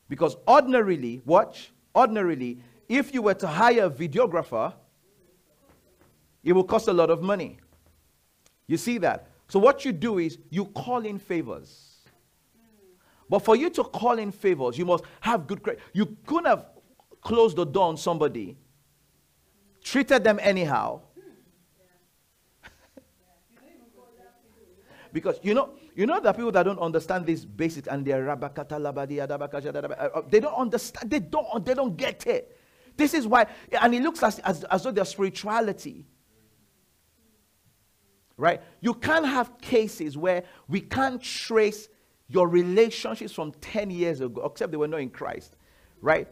Because 0.08 0.36
ordinarily, 0.48 1.20
watch, 1.26 1.70
ordinarily, 1.94 2.58
if 2.88 3.12
you 3.12 3.20
were 3.20 3.34
to 3.34 3.46
hire 3.46 3.84
a 3.84 3.90
videographer, 3.90 4.72
it 6.42 6.54
will 6.54 6.64
cost 6.64 6.88
a 6.88 6.92
lot 6.92 7.10
of 7.10 7.22
money. 7.22 7.58
You 8.66 8.78
see 8.78 8.96
that? 8.98 9.28
So 9.48 9.58
what 9.58 9.84
you 9.84 9.92
do 9.92 10.18
is 10.18 10.38
you 10.48 10.64
call 10.64 11.04
in 11.04 11.18
favors. 11.18 11.96
But 13.28 13.40
for 13.40 13.56
you 13.56 13.68
to 13.70 13.84
call 13.84 14.18
in 14.18 14.32
favors, 14.32 14.78
you 14.78 14.86
must 14.86 15.04
have 15.20 15.46
good 15.46 15.62
credit. 15.62 15.82
You 15.92 16.16
couldn't 16.26 16.46
have 16.46 16.66
closed 17.20 17.56
the 17.56 17.66
door 17.66 17.88
on 17.88 17.98
somebody, 17.98 18.56
treated 19.82 20.24
them 20.24 20.38
anyhow. 20.40 21.02
Because 25.14 25.38
you 25.42 25.54
know, 25.54 25.70
you 25.94 26.06
know 26.06 26.20
that 26.20 26.36
people 26.36 26.50
that 26.50 26.64
don't 26.64 26.80
understand 26.80 27.24
this 27.24 27.44
basic 27.44 27.86
and 27.86 28.04
they're 28.04 28.24
rabakata 28.24 28.80
labadi 28.80 29.20
uh, 29.20 29.94
uh, 29.94 30.22
they 30.28 30.40
don't 30.40 30.56
understand, 30.56 31.08
they 31.08 31.20
don't 31.20 31.64
they 31.64 31.72
don't 31.72 31.96
get 31.96 32.26
it. 32.26 32.58
This 32.96 33.14
is 33.14 33.26
why, 33.26 33.46
and 33.80 33.94
it 33.94 34.02
looks 34.02 34.22
as, 34.22 34.40
as, 34.40 34.64
as 34.64 34.82
though 34.82 34.90
their 34.90 35.04
spirituality. 35.04 36.04
Right? 38.36 38.60
You 38.80 38.94
can't 38.94 39.24
have 39.24 39.60
cases 39.60 40.18
where 40.18 40.42
we 40.68 40.80
can't 40.80 41.22
trace 41.22 41.88
your 42.28 42.48
relationships 42.48 43.32
from 43.32 43.52
10 43.52 43.90
years 43.90 44.20
ago, 44.20 44.44
except 44.44 44.72
they 44.72 44.76
were 44.76 44.88
not 44.88 45.00
in 45.00 45.10
Christ, 45.10 45.56
right? 46.00 46.26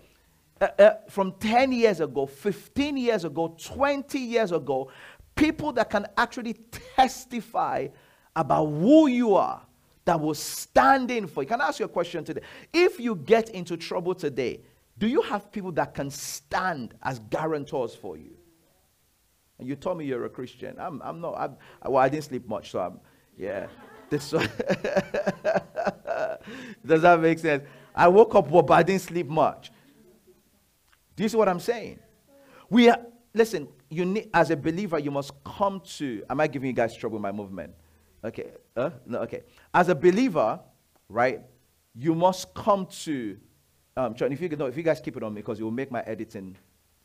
Uh, 0.60 0.68
uh, 0.78 0.94
from 1.08 1.34
10 1.38 1.70
years 1.70 2.00
ago, 2.00 2.26
15 2.26 2.96
years 2.96 3.24
ago, 3.24 3.56
20 3.62 4.18
years 4.18 4.50
ago, 4.50 4.90
people 5.36 5.72
that 5.72 5.90
can 5.90 6.06
actually 6.16 6.54
testify 6.96 7.86
about 8.34 8.66
who 8.66 9.06
you 9.06 9.34
are 9.34 9.62
that 10.04 10.20
will 10.20 10.34
stand 10.34 11.10
in 11.10 11.26
for 11.26 11.42
you. 11.42 11.48
Can 11.48 11.60
I 11.60 11.68
ask 11.68 11.78
you 11.78 11.86
a 11.86 11.88
question 11.88 12.24
today? 12.24 12.40
If 12.72 12.98
you 12.98 13.14
get 13.16 13.50
into 13.50 13.76
trouble 13.76 14.14
today, 14.14 14.60
do 14.98 15.06
you 15.06 15.22
have 15.22 15.50
people 15.52 15.72
that 15.72 15.94
can 15.94 16.10
stand 16.10 16.94
as 17.02 17.18
guarantors 17.18 17.94
for 17.94 18.16
you? 18.16 18.36
And 19.58 19.68
you 19.68 19.76
told 19.76 19.98
me 19.98 20.04
you're 20.04 20.24
a 20.24 20.30
Christian. 20.30 20.76
I'm, 20.78 21.00
I'm 21.02 21.20
not. 21.20 21.34
I'm, 21.38 21.56
well, 21.84 22.02
I 22.02 22.08
didn't 22.08 22.24
sleep 22.24 22.48
much, 22.48 22.70
so 22.70 22.80
I'm, 22.80 23.00
yeah. 23.38 23.66
This 24.10 24.30
one. 24.30 24.42
Does 26.84 27.00
that 27.00 27.18
make 27.20 27.38
sense? 27.38 27.64
I 27.94 28.08
woke 28.08 28.34
up, 28.34 28.50
but 28.50 28.70
I 28.70 28.82
didn't 28.82 29.00
sleep 29.00 29.26
much. 29.26 29.72
Do 31.16 31.22
you 31.22 31.30
see 31.30 31.38
what 31.38 31.48
I'm 31.48 31.60
saying? 31.60 31.98
We 32.68 32.90
are, 32.90 32.98
listen, 33.32 33.68
you 33.88 34.04
need, 34.04 34.28
as 34.34 34.50
a 34.50 34.56
believer, 34.56 34.98
you 34.98 35.10
must 35.10 35.32
come 35.44 35.80
to, 35.96 36.22
am 36.28 36.40
I 36.40 36.46
giving 36.46 36.66
you 36.66 36.74
guys 36.74 36.94
trouble 36.94 37.16
with 37.16 37.22
my 37.22 37.32
movement? 37.32 37.72
Okay. 38.24 38.50
Uh, 38.76 38.90
no, 39.06 39.18
okay. 39.20 39.42
As 39.74 39.88
a 39.88 39.94
believer, 39.94 40.60
right, 41.08 41.40
you 41.94 42.14
must 42.14 42.54
come 42.54 42.86
to, 43.04 43.36
um, 43.96 44.14
John, 44.14 44.32
if 44.32 44.40
you, 44.40 44.48
no, 44.50 44.66
if 44.66 44.76
you 44.76 44.82
guys 44.82 45.00
keep 45.00 45.16
it 45.16 45.22
on 45.22 45.34
me, 45.34 45.40
because 45.40 45.60
it 45.60 45.62
will 45.62 45.70
make 45.70 45.90
my 45.90 46.02
editing 46.02 46.56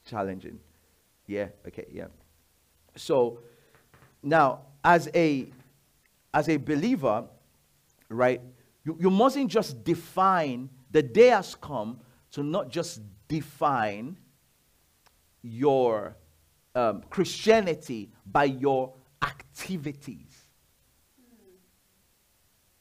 challenging. 0.06 0.60
Yeah, 1.26 1.48
okay, 1.68 1.86
yeah. 1.92 2.08
So, 2.96 3.40
now, 4.24 4.62
as 4.84 5.10
a 5.14 5.52
as 6.34 6.50
a 6.50 6.58
believer, 6.58 7.26
right, 8.10 8.42
you, 8.86 8.98
you 9.00 9.10
mustn't 9.10 9.50
just 9.50 9.84
define, 9.84 10.70
the 10.92 11.02
day 11.02 11.28
has 11.28 11.56
come 11.56 12.00
to 12.32 12.44
not 12.44 12.70
just 12.70 13.02
define 13.28 14.18
your 15.42 16.16
um, 16.76 17.04
Christianity 17.10 18.12
by 18.26 18.46
your 18.46 18.94
activities. 19.22 20.27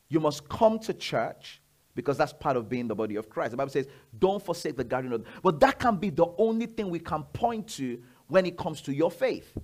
You 0.08 0.20
must 0.20 0.48
come 0.48 0.78
to 0.80 0.94
church 0.94 1.60
because 1.94 2.18
that's 2.18 2.32
part 2.32 2.56
of 2.56 2.68
being 2.68 2.86
the 2.86 2.94
body 2.94 3.16
of 3.16 3.28
Christ. 3.28 3.52
The 3.52 3.56
Bible 3.56 3.70
says, 3.70 3.86
don't 4.18 4.42
forsake 4.42 4.76
the 4.76 4.84
gathering 4.84 5.12
of. 5.14 5.24
But 5.42 5.58
that 5.60 5.78
can 5.78 5.96
be 5.96 6.10
the 6.10 6.26
only 6.38 6.66
thing 6.66 6.90
we 6.90 7.00
can 7.00 7.22
point 7.32 7.68
to 7.70 8.00
when 8.28 8.46
it 8.46 8.56
comes 8.56 8.80
to 8.82 8.94
your 8.94 9.10
faith. 9.10 9.56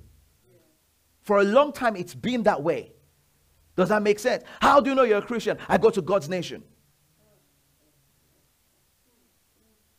For 1.20 1.38
a 1.38 1.44
long 1.44 1.72
time, 1.72 1.94
it's 1.94 2.14
been 2.14 2.42
that 2.44 2.62
way. 2.62 2.92
Does 3.76 3.90
that 3.90 4.02
make 4.02 4.18
sense? 4.18 4.44
How 4.60 4.80
do 4.80 4.90
you 4.90 4.96
know 4.96 5.02
you're 5.02 5.18
a 5.18 5.22
Christian? 5.22 5.56
I 5.68 5.78
go 5.78 5.90
to 5.90 6.02
God's 6.02 6.28
nation. 6.28 6.64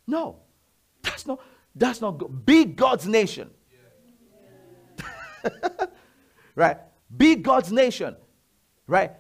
No, 0.06 0.40
that's 1.02 1.26
not. 1.26 1.40
That's 1.76 2.02
not 2.02 2.18
good. 2.18 2.46
Be 2.46 2.66
God's 2.66 3.08
nation. 3.08 3.50
right? 6.56 6.78
Be 7.16 7.36
God's 7.36 7.72
nation. 7.72 8.16
Right? 8.86 9.12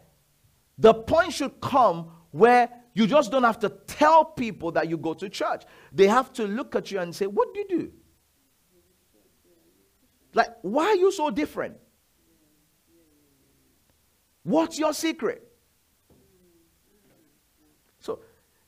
The 0.77 0.93
point 0.93 1.33
should 1.33 1.61
come 1.61 2.11
where 2.31 2.69
you 2.93 3.07
just 3.07 3.31
don't 3.31 3.43
have 3.43 3.59
to 3.59 3.69
tell 3.69 4.25
people 4.25 4.71
that 4.71 4.89
you 4.89 4.97
go 4.97 5.13
to 5.13 5.29
church. 5.29 5.63
They 5.91 6.07
have 6.07 6.31
to 6.33 6.45
look 6.45 6.75
at 6.75 6.91
you 6.91 6.99
and 6.99 7.15
say, 7.15 7.25
What 7.25 7.53
do 7.53 7.59
you 7.59 7.67
do? 7.67 7.91
Like, 10.33 10.49
why 10.61 10.85
are 10.85 10.95
you 10.95 11.11
so 11.11 11.29
different? 11.29 11.77
What's 14.43 14.77
your 14.77 14.93
secret? 14.93 15.47
So, 17.99 18.19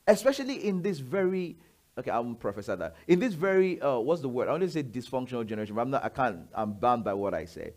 especially 0.06 0.66
in 0.66 0.80
this 0.80 0.98
very 0.98 1.58
okay, 1.98 2.10
I'm 2.10 2.34
professor 2.36 2.76
that. 2.76 2.96
In 3.08 3.18
this 3.18 3.34
very 3.34 3.80
uh, 3.80 3.98
what's 3.98 4.22
the 4.22 4.28
word? 4.28 4.48
I 4.48 4.52
want 4.52 4.62
to 4.62 4.70
say 4.70 4.82
dysfunctional 4.82 5.46
generation, 5.46 5.74
but 5.74 5.82
I'm 5.82 5.90
not 5.90 6.04
I 6.04 6.08
can't 6.08 6.46
I'm 6.54 6.72
bound 6.72 7.04
by 7.04 7.14
what 7.14 7.34
I 7.34 7.44
say. 7.44 7.72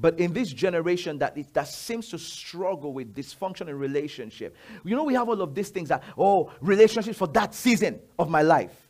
But 0.00 0.18
in 0.18 0.32
this 0.32 0.50
generation 0.50 1.18
that, 1.18 1.36
it, 1.36 1.52
that 1.52 1.68
seems 1.68 2.08
to 2.08 2.18
struggle 2.18 2.94
with 2.94 3.14
dysfunction 3.14 3.68
in 3.68 3.78
relationship, 3.78 4.56
you 4.82 4.96
know, 4.96 5.04
we 5.04 5.14
have 5.14 5.28
all 5.28 5.40
of 5.42 5.54
these 5.54 5.68
things 5.68 5.90
that, 5.90 6.02
oh, 6.16 6.50
relationships 6.62 7.18
for 7.18 7.28
that 7.28 7.54
season 7.54 8.00
of 8.18 8.30
my 8.30 8.40
life. 8.40 8.88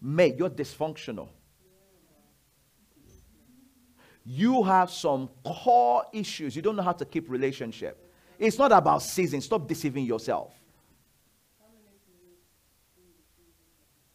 Mate, 0.00 0.36
you're 0.38 0.48
dysfunctional. 0.48 1.28
You 4.24 4.62
have 4.62 4.90
some 4.90 5.28
core 5.44 6.04
issues. 6.12 6.56
You 6.56 6.62
don't 6.62 6.76
know 6.76 6.82
how 6.82 6.92
to 6.92 7.04
keep 7.04 7.28
relationship. 7.28 8.10
It's 8.38 8.58
not 8.58 8.72
about 8.72 9.02
season. 9.02 9.40
Stop 9.42 9.66
deceiving 9.66 10.04
yourself. 10.04 10.54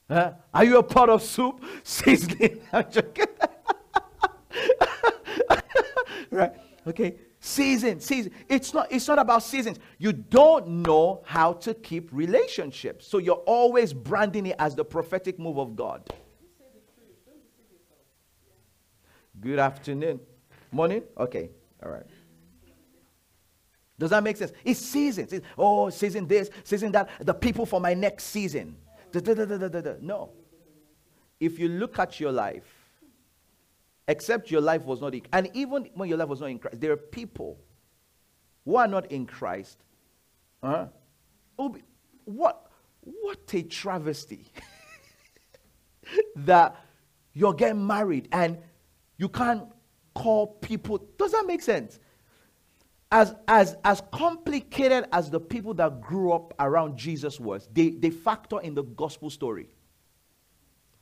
Huh? 0.09 0.33
Are 0.53 0.63
you 0.63 0.77
a 0.77 0.83
pot 0.83 1.09
of 1.09 1.21
soup 1.21 1.63
seasoning? 1.83 2.61
right? 6.31 6.53
Okay. 6.87 7.15
Season, 7.39 7.99
season. 7.99 8.31
It's 8.47 8.73
not, 8.73 8.89
it's 8.89 9.07
not 9.07 9.19
about 9.19 9.43
seasons. 9.43 9.77
You 9.97 10.13
don't 10.13 10.67
know 10.67 11.23
how 11.25 11.53
to 11.53 11.73
keep 11.73 12.09
relationships. 12.13 13.05
So 13.05 13.17
you're 13.17 13.43
always 13.45 13.91
branding 13.91 14.45
it 14.45 14.55
as 14.59 14.75
the 14.75 14.85
prophetic 14.85 15.39
move 15.39 15.57
of 15.57 15.75
God. 15.75 16.09
Good 19.41 19.59
afternoon. 19.59 20.21
Morning? 20.71 21.03
Okay. 21.17 21.49
All 21.83 21.91
right. 21.91 22.05
Does 23.99 24.09
that 24.11 24.23
make 24.23 24.37
sense? 24.37 24.53
It's 24.63 24.79
seasons. 24.79 25.33
It's, 25.33 25.45
oh, 25.57 25.89
season 25.89 26.27
this, 26.27 26.49
season 26.63 26.91
that. 26.93 27.09
The 27.19 27.33
people 27.33 27.65
for 27.65 27.81
my 27.81 27.93
next 27.93 28.25
season. 28.25 28.77
No. 30.01 30.31
If 31.39 31.59
you 31.59 31.67
look 31.67 31.99
at 31.99 32.19
your 32.19 32.31
life, 32.31 32.72
except 34.07 34.51
your 34.51 34.61
life 34.61 34.83
was 34.85 35.01
not 35.01 35.13
in 35.13 35.21
and 35.31 35.49
even 35.53 35.89
when 35.95 36.09
your 36.09 36.17
life 36.17 36.27
was 36.27 36.41
not 36.41 36.49
in 36.49 36.59
christ 36.59 36.79
there 36.79 36.91
are 36.91 36.97
people 36.97 37.59
who 38.65 38.75
are 38.75 38.87
not 38.87 39.11
in 39.11 39.25
christ 39.25 39.77
huh? 40.61 40.87
what 42.25 42.67
what 43.01 43.53
a 43.53 43.63
travesty 43.63 44.51
that 46.35 46.75
you're 47.33 47.53
getting 47.53 47.85
married 47.85 48.27
and 48.31 48.57
you 49.17 49.29
can't 49.29 49.63
call 50.15 50.47
people 50.47 50.97
does 51.17 51.31
that 51.31 51.45
make 51.45 51.61
sense 51.61 51.99
as 53.11 53.35
as 53.47 53.75
as 53.83 54.01
complicated 54.11 55.05
as 55.11 55.29
the 55.29 55.39
people 55.39 55.73
that 55.73 56.01
grew 56.01 56.31
up 56.31 56.53
around 56.59 56.97
jesus 56.97 57.39
was 57.39 57.67
they 57.73 57.89
they 57.91 58.09
factor 58.09 58.59
in 58.61 58.73
the 58.73 58.83
gospel 58.83 59.29
story 59.29 59.69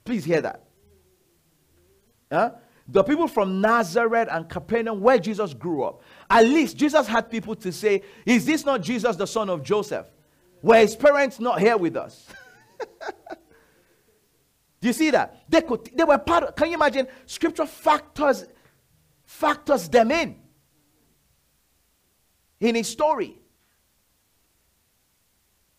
please 0.06 0.24
hear 0.24 0.42
that 0.42 0.66
huh? 2.32 2.52
The 2.88 3.04
people 3.04 3.28
from 3.28 3.62
Nazareth 3.62 4.28
and 4.32 4.50
Capernaum, 4.50 5.02
where 5.02 5.20
Jesus 5.20 5.54
grew 5.54 5.84
up, 5.84 6.02
at 6.30 6.46
least 6.46 6.78
Jesus 6.78 7.08
had 7.08 7.30
people 7.30 7.56
to 7.56 7.72
say, 7.72 8.02
Is 8.26 8.46
this 8.46 8.66
not 8.66 8.82
Jesus, 8.82 9.16
the 9.16 9.28
son 9.28 9.50
of 9.50 9.64
Joseph? 9.64 10.08
Were 10.62 10.78
his 10.78 10.96
parents 10.96 11.40
not 11.40 11.60
here 11.60 11.78
with 11.78 11.96
us? 11.96 12.28
Do 14.82 14.88
you 14.88 14.94
see 14.94 15.12
that? 15.12 15.44
They 15.48 15.62
could 15.62 15.92
they 15.96 16.04
were 16.04 16.18
part 16.18 16.44
of, 16.44 16.56
can 16.56 16.70
you 16.70 16.74
imagine? 16.74 17.08
Scripture 17.28 17.68
factors 17.68 18.46
factors 19.24 19.88
them 19.88 20.12
in 20.12 20.40
in 22.60 22.76
his 22.76 22.88
story. 22.88 23.40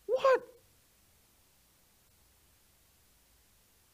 What? 0.05 0.41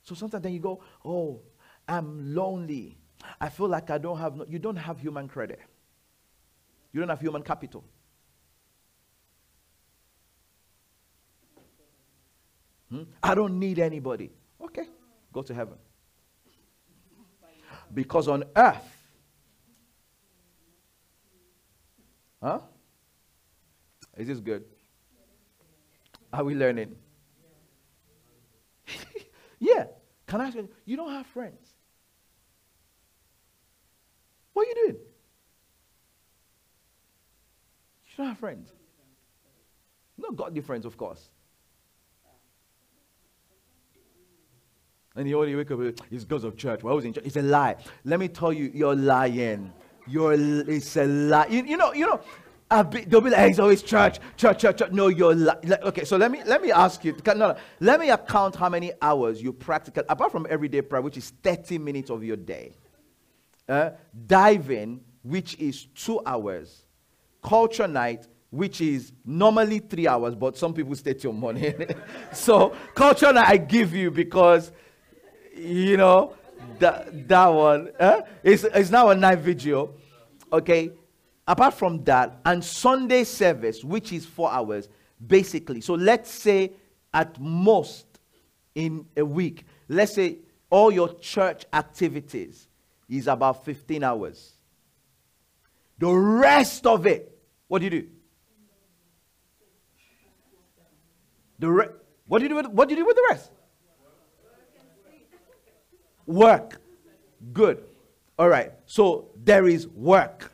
So 0.04 0.16
sometimes 0.16 0.44
then 0.44 0.54
you 0.54 0.60
go, 0.60 0.82
Oh, 1.04 1.42
I'm 1.90 2.36
lonely. 2.36 2.98
I 3.42 3.50
feel 3.50 3.68
like 3.68 3.90
I 3.90 3.98
don't 3.98 4.20
have, 4.20 4.36
no, 4.36 4.46
you 4.48 4.60
don't 4.60 4.76
have 4.76 5.00
human 5.00 5.28
credit. 5.28 5.60
You 6.94 7.00
don't 7.00 7.10
have 7.10 7.20
human 7.20 7.42
capital. 7.42 7.84
Hmm? 12.90 13.04
I 13.22 13.36
don't 13.36 13.60
need 13.60 13.80
anybody. 13.80 14.32
Okay, 14.62 14.88
go 15.34 15.42
to 15.42 15.54
heaven. 15.54 15.76
Because 17.94 18.28
on 18.28 18.44
earth, 18.56 19.08
huh? 22.42 22.60
Is 24.18 24.28
this 24.28 24.40
good? 24.40 24.64
Are 26.32 26.44
we 26.44 26.54
learning? 26.54 26.96
yeah. 29.60 29.86
Can 30.28 30.42
I 30.42 30.48
ask 30.48 30.56
you, 30.56 30.70
you 30.86 30.96
don't 30.96 31.12
have 31.12 31.26
friends. 31.26 31.79
What 34.60 34.68
are 34.68 34.72
you 34.72 34.88
doing? 34.88 34.98
You 38.08 38.18
don't 38.18 38.28
have 38.28 38.38
friends. 38.40 38.74
Not 40.18 40.36
godly 40.36 40.60
friends, 40.60 40.86
of 40.86 40.98
course. 40.98 41.30
And 45.16 45.30
you 45.30 45.40
only 45.40 45.56
wake 45.56 45.72
up, 45.72 45.80
it's 46.12 46.26
because 46.26 46.44
of 46.44 46.58
church. 46.58 46.84
Well, 46.84 46.92
I 46.92 46.96
was 46.98 47.06
in 47.06 47.14
church. 47.14 47.24
It's 47.26 47.38
a 47.38 47.42
lie. 47.42 47.78
Let 48.04 48.20
me 48.20 48.28
tell 48.28 48.52
you, 48.52 48.70
you're 48.74 48.98
lying. 48.98 49.72
You're, 50.06 50.34
it's 50.34 50.98
a 50.98 51.06
lie. 51.06 51.48
You, 51.48 51.64
you 51.64 51.78
know, 51.78 51.94
you 51.94 52.08
know, 52.08 52.84
be, 52.84 53.06
they'll 53.06 53.22
be 53.22 53.30
like, 53.30 53.40
hey, 53.40 53.50
it's 53.52 53.60
always 53.60 53.82
church, 53.82 54.20
church, 54.36 54.60
church, 54.60 54.80
church. 54.80 54.92
No, 54.92 55.08
you're 55.08 55.36
li- 55.36 55.78
okay. 55.84 56.04
So 56.04 56.18
let 56.18 56.32
me 56.32 56.44
let 56.46 56.62
me 56.62 56.74
ask 56.74 57.06
you. 57.06 57.16
No, 57.26 57.34
no, 57.34 57.56
let 57.80 58.02
me 58.02 58.10
account 58.10 58.58
how 58.58 58.68
many 58.68 58.92
hours 59.02 59.42
you 59.42 59.54
practical 59.54 60.04
apart 60.10 60.34
from 60.34 60.46
everyday 60.50 60.82
prayer, 60.82 61.02
which 61.02 61.16
is 61.16 61.32
30 61.44 61.78
minutes 61.78 62.10
of 62.10 62.26
your 62.26 62.36
day 62.36 62.74
uh, 63.70 63.92
diving, 64.26 65.00
which 65.24 65.58
is 65.60 65.86
two 65.96 66.20
hours, 66.26 66.84
culture 67.44 67.88
night, 67.88 68.28
which 68.50 68.82
is 68.82 69.12
normally 69.24 69.80
three 69.80 70.08
hours, 70.08 70.34
but 70.34 70.58
some 70.58 70.74
people 70.74 70.96
stay 70.96 71.14
till 71.14 71.34
morning. 71.34 71.76
so 72.34 72.76
culture 72.96 73.32
night 73.32 73.48
I 73.48 73.58
give 73.58 73.94
you 73.94 74.10
because, 74.10 74.72
you 75.56 75.98
know, 75.98 76.36
that, 76.80 77.28
that 77.28 77.48
one 77.48 77.92
uh, 78.00 78.22
is, 78.44 78.66
is 78.66 78.90
now 78.90 79.10
a 79.10 79.16
night 79.16 79.40
video. 79.40 79.94
Okay. 80.52 80.92
Apart 81.48 81.74
from 81.74 82.04
that, 82.04 82.40
and 82.46 82.64
Sunday 82.64 83.24
service, 83.24 83.84
which 83.84 84.14
is 84.14 84.24
four 84.24 84.52
hours, 84.52 84.88
basically. 85.26 85.82
So 85.82 85.96
let's 85.96 86.30
say 86.30 86.74
at 87.12 87.40
most 87.40 88.06
in 88.76 89.06
a 89.18 89.26
week, 89.26 89.66
let's 89.88 90.14
say 90.14 90.38
all 90.70 90.92
your 90.92 91.18
church 91.20 91.66
activities 91.74 92.69
is 93.10 93.28
about 93.28 93.66
15 93.66 94.04
hours. 94.04 94.54
The 95.98 96.12
rest 96.12 96.86
of 96.86 97.06
it, 97.08 97.38
what 97.68 97.80
do 97.80 97.86
you 97.86 97.90
do? 97.90 98.08
The 101.58 101.70
re- 101.70 101.90
what 102.28 102.40
do 102.40 102.46
you 102.46 102.50
do 102.50 102.56
with 102.56 102.68
what 102.68 102.88
do 102.88 102.96
you 102.96 103.02
do 103.02 103.06
with 103.06 103.16
the 103.18 103.28
rest? 103.30 103.52
Work. 106.26 106.80
Good. 107.52 107.84
All 108.38 108.48
right. 108.48 108.72
So 108.86 109.32
there 109.44 109.68
is 109.68 109.88
work. 109.88 110.54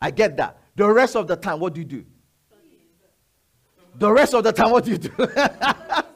I 0.00 0.10
get 0.10 0.36
that. 0.38 0.58
The 0.74 0.88
rest 0.90 1.14
of 1.14 1.28
the 1.28 1.36
time, 1.36 1.60
what 1.60 1.74
do 1.74 1.80
you 1.80 1.84
do? 1.84 2.04
The 3.94 4.10
rest 4.10 4.34
of 4.34 4.42
the 4.42 4.52
time, 4.52 4.70
what 4.70 4.84
do 4.84 4.92
you 4.92 4.98
do? 4.98 5.10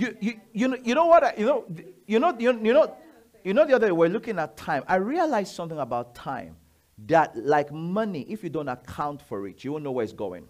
You, 0.00 0.16
you, 0.18 0.40
you, 0.54 0.68
know, 0.68 0.78
you 0.82 0.94
know 0.94 1.04
what? 1.04 1.22
I, 1.24 1.34
you 1.36 1.44
know, 1.44 1.66
you 2.06 2.18
know, 2.18 2.34
you, 2.38 2.58
you 2.64 2.72
know, 2.72 2.96
You 3.44 3.52
know, 3.52 3.66
the 3.66 3.74
other 3.74 3.88
day 3.88 3.92
we're 3.92 4.08
looking 4.08 4.38
at 4.38 4.56
time. 4.56 4.82
I 4.88 4.96
realized 4.96 5.54
something 5.54 5.78
about 5.78 6.14
time 6.14 6.56
that, 7.06 7.36
like 7.36 7.70
money, 7.70 8.22
if 8.22 8.42
you 8.42 8.48
don't 8.48 8.68
account 8.68 9.20
for 9.20 9.46
it, 9.46 9.62
you 9.62 9.72
won't 9.72 9.84
know 9.84 9.92
where 9.92 10.04
it's 10.04 10.14
going. 10.14 10.48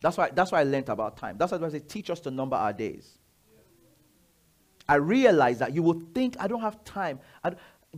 That's 0.00 0.16
why, 0.16 0.30
that's 0.30 0.52
why 0.52 0.60
I 0.60 0.62
learned 0.62 0.88
about 0.90 1.16
time. 1.16 1.36
That's 1.38 1.50
why 1.50 1.58
I 1.58 1.68
say, 1.70 1.80
teach 1.80 2.08
us 2.08 2.20
to 2.20 2.30
number 2.30 2.54
our 2.54 2.72
days. 2.72 3.18
I 4.88 4.94
realized 4.94 5.58
that 5.58 5.74
you 5.74 5.82
would 5.82 6.14
think, 6.14 6.36
I 6.38 6.46
don't 6.46 6.60
have 6.60 6.84
time. 6.84 7.18
I, 7.42 7.50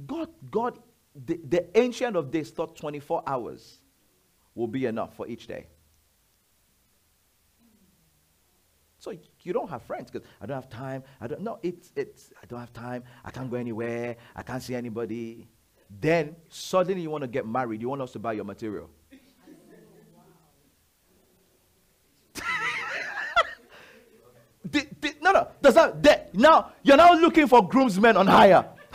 God, 0.06 0.30
God, 0.50 0.78
the, 1.14 1.38
the 1.46 1.78
ancient 1.78 2.16
of 2.16 2.30
days 2.30 2.48
thought 2.48 2.74
24 2.74 3.22
hours 3.26 3.80
will 4.54 4.66
be 4.66 4.86
enough 4.86 5.14
for 5.14 5.28
each 5.28 5.46
day. 5.46 5.66
So 9.00 9.16
you 9.42 9.52
don't 9.54 9.68
have 9.70 9.82
friends 9.82 10.10
because 10.10 10.28
I 10.42 10.46
don't 10.46 10.54
have 10.54 10.68
time. 10.68 11.02
I 11.20 11.26
don't 11.26 11.40
no, 11.40 11.58
it's 11.62 11.90
it's 11.96 12.30
I 12.40 12.46
don't 12.46 12.60
have 12.60 12.72
time. 12.74 13.02
I 13.24 13.30
can't 13.30 13.50
go 13.50 13.56
anywhere. 13.56 14.16
I 14.36 14.42
can't 14.42 14.62
see 14.62 14.74
anybody. 14.74 15.48
Then 15.98 16.36
suddenly 16.50 17.00
you 17.00 17.10
want 17.10 17.22
to 17.22 17.28
get 17.28 17.46
married. 17.46 17.80
You 17.80 17.88
want 17.88 18.02
us 18.02 18.12
to 18.12 18.18
buy 18.18 18.34
your 18.34 18.44
material. 18.44 18.90
no, 25.22 25.32
no. 25.32 25.48
Does 25.62 25.74
that, 25.74 26.34
now 26.34 26.72
you're 26.82 26.96
now 26.98 27.14
looking 27.14 27.46
for 27.48 27.66
groomsmen 27.66 28.16
on 28.18 28.26
hire. 28.26 28.66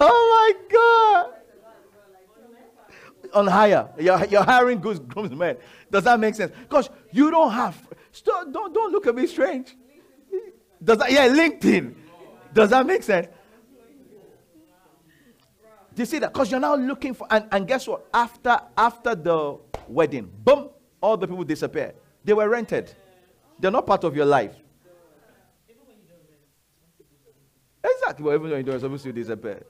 oh 0.00 0.28
my 0.32 0.52
God. 0.72 1.41
On 3.34 3.46
hire. 3.46 3.88
You're, 3.98 4.24
you're 4.26 4.44
hiring 4.44 4.80
good 4.80 5.08
groomsmen. 5.08 5.56
Does 5.90 6.04
that 6.04 6.20
make 6.20 6.34
sense? 6.34 6.52
Because 6.62 6.90
you 7.10 7.30
don't 7.30 7.52
have. 7.52 7.76
Don't, 8.24 8.52
don't, 8.52 8.92
look 8.92 9.06
at 9.06 9.14
me 9.14 9.26
strange. 9.26 9.74
Does 10.82 10.98
that, 10.98 11.10
yeah, 11.10 11.28
LinkedIn. 11.28 11.94
Does 12.52 12.70
that 12.70 12.86
make 12.86 13.02
sense? 13.02 13.28
Do 15.94 16.02
you 16.02 16.06
see 16.06 16.18
that? 16.18 16.32
Because 16.32 16.50
you're 16.50 16.60
now 16.60 16.74
looking 16.74 17.14
for, 17.14 17.26
and, 17.30 17.46
and 17.52 17.68
guess 17.68 17.86
what? 17.86 18.06
After 18.12 18.58
after 18.76 19.14
the 19.14 19.58
wedding, 19.88 20.30
boom, 20.42 20.70
all 21.00 21.16
the 21.16 21.26
people 21.26 21.44
disappear. 21.44 21.94
They 22.24 22.32
were 22.32 22.48
rented. 22.48 22.92
They're 23.58 23.70
not 23.70 23.86
part 23.86 24.04
of 24.04 24.16
your 24.16 24.26
life. 24.26 24.54
Exactly. 27.84 28.24
Well, 28.24 28.34
even 28.34 28.50
when 28.50 28.58
you 28.58 28.62
don't, 28.64 28.80
supposed 28.80 29.04
to 29.04 29.12
disappear. 29.12 29.64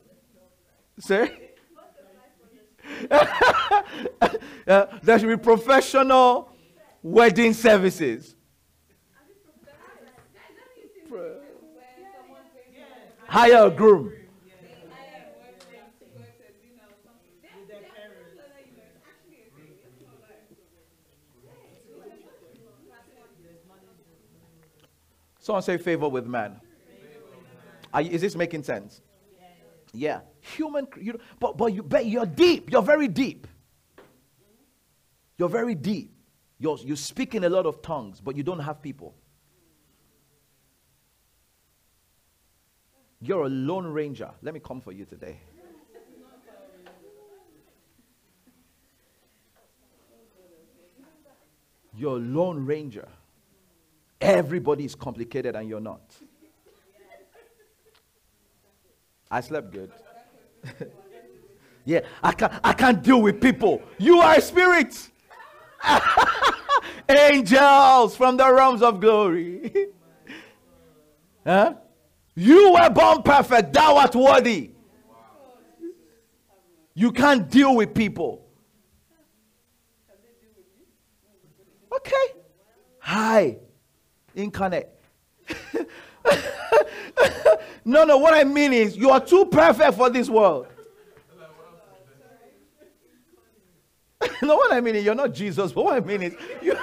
See? 0.99 1.27
there 4.65 5.19
should 5.19 5.29
be 5.29 5.37
professional 5.37 6.51
wedding 7.03 7.53
services. 7.53 8.37
Hire 13.27 13.67
a 13.67 13.71
groom. 13.71 14.13
Someone 25.43 25.63
say 25.63 25.77
favor 25.77 26.09
with 26.09 26.25
man. 26.25 26.61
You, 27.99 28.11
is 28.11 28.21
this 28.21 28.37
making 28.37 28.63
sense? 28.63 29.01
Yeah. 29.93 30.21
Human, 30.43 30.89
you, 31.01 31.19
but, 31.39 31.57
but, 31.57 31.73
you, 31.73 31.83
but 31.83 32.05
you're 32.05 32.27
deep. 32.27 32.71
You're 32.71 32.83
very 32.83 33.09
deep. 33.09 33.47
You're 35.39 35.49
very 35.49 35.75
deep. 35.75 36.13
You're, 36.59 36.79
you 36.79 36.97
speak 36.97 37.35
in 37.35 37.45
a 37.45 37.49
lot 37.49 37.65
of 37.65 37.81
tongues, 37.81 38.21
but 38.21 38.37
you 38.37 38.43
don't 38.43 38.59
have 38.59 38.83
people. 38.83 39.15
You're 43.21 43.45
a 43.45 43.49
lone 43.49 43.87
ranger. 43.87 44.31
Let 44.43 44.53
me 44.53 44.61
come 44.61 44.81
for 44.81 44.91
you 44.91 45.05
today. 45.05 45.39
You're 51.97 52.17
a 52.17 52.21
lone 52.21 52.67
ranger. 52.67 53.07
Everybody 54.21 54.85
is 54.85 54.97
complicated 54.97 55.55
and 55.55 55.69
you're 55.69 55.81
not. 55.81 56.01
I 59.31 59.41
slept 59.41 59.73
good. 59.73 59.93
yeah, 61.85 62.01
I 62.23 62.33
can't, 62.33 62.53
I 62.63 62.73
can't 62.73 63.03
deal 63.03 63.23
with 63.23 63.41
people. 63.41 63.83
You 63.99 64.19
are 64.19 64.37
a 64.37 64.41
spirit. 64.41 65.11
Angels 67.09 68.17
from 68.17 68.37
the 68.37 68.53
realms 68.53 68.83
of 68.83 69.01
glory. 69.01 69.73
huh? 71.47 71.75
You 72.35 72.73
were 72.73 72.91
born 72.91 73.23
perfect. 73.23 73.73
Thou 73.73 73.97
art 73.97 74.15
worthy. 74.15 74.71
You 76.95 77.11
can't 77.11 77.51
deal 77.51 77.75
with 77.77 77.95
people. 77.95 78.47
Okay. 81.95 82.39
Hi 83.01 83.59
incarnate. 84.35 84.89
No, 87.85 88.05
no, 88.05 88.19
what 88.19 88.35
I 88.35 88.45
mean 88.45 88.73
is 88.73 88.97
you 88.97 89.11
are 89.11 89.21
too 89.21 89.47
perfect 89.47 89.95
for 89.95 90.11
this 90.11 90.29
world. 90.29 90.67
no, 94.43 94.57
what 94.57 94.73
I 94.73 94.81
mean 94.81 94.95
is 94.97 95.05
you're 95.05 95.15
not 95.15 95.35
Jesus, 95.35 95.73
but 95.73 95.85
what 95.85 95.97
I 95.97 96.01
mean 96.01 96.23
is 96.23 96.35
you, 96.63 96.77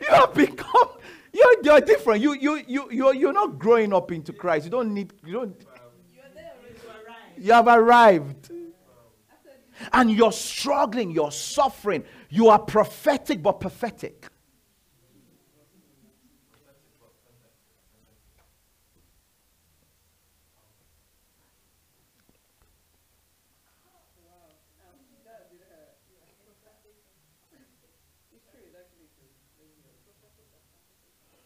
you 0.00 0.08
have 0.08 0.34
become 0.34 0.88
you're, 1.32 1.62
you're 1.62 1.80
different. 1.80 2.20
You 2.20 2.34
you 2.34 2.62
you 2.66 2.88
you're, 2.90 3.14
you're 3.14 3.32
not 3.32 3.58
growing 3.58 3.92
up 3.92 4.10
into 4.10 4.32
Christ. 4.32 4.64
You 4.64 4.70
don't 4.70 4.92
need 4.92 5.12
you 5.24 5.32
don't 5.32 5.66
you 7.40 7.52
have 7.52 7.68
arrived. 7.68 8.50
And 9.94 10.10
you're 10.10 10.32
struggling, 10.32 11.10
you're 11.10 11.32
suffering. 11.32 12.04
You 12.28 12.48
are 12.48 12.58
prophetic 12.58 13.42
but 13.42 13.60
pathetic. 13.60 14.26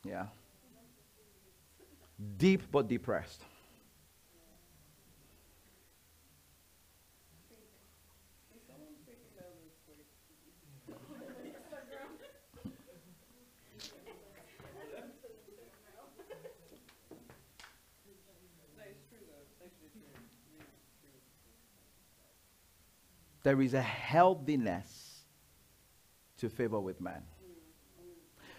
Yeah. 0.05 0.27
Deep 2.37 2.63
but 2.71 2.89
depressed. 2.89 3.43
There 23.45 23.61
is 23.61 23.75
a 23.75 23.83
healthiness 23.83 25.21
to 26.39 26.49
favor 26.49 26.81
with 26.81 26.99
man. 26.99 27.23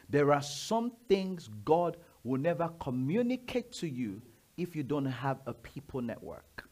There 0.09 0.31
are 0.33 0.41
some 0.41 0.91
things 1.07 1.49
God 1.63 1.97
will 2.23 2.39
never 2.39 2.69
communicate 2.79 3.71
to 3.73 3.87
you 3.87 4.21
if 4.57 4.75
you 4.75 4.83
don't 4.83 5.05
have 5.05 5.39
a 5.45 5.53
people 5.53 6.01
network. 6.01 6.67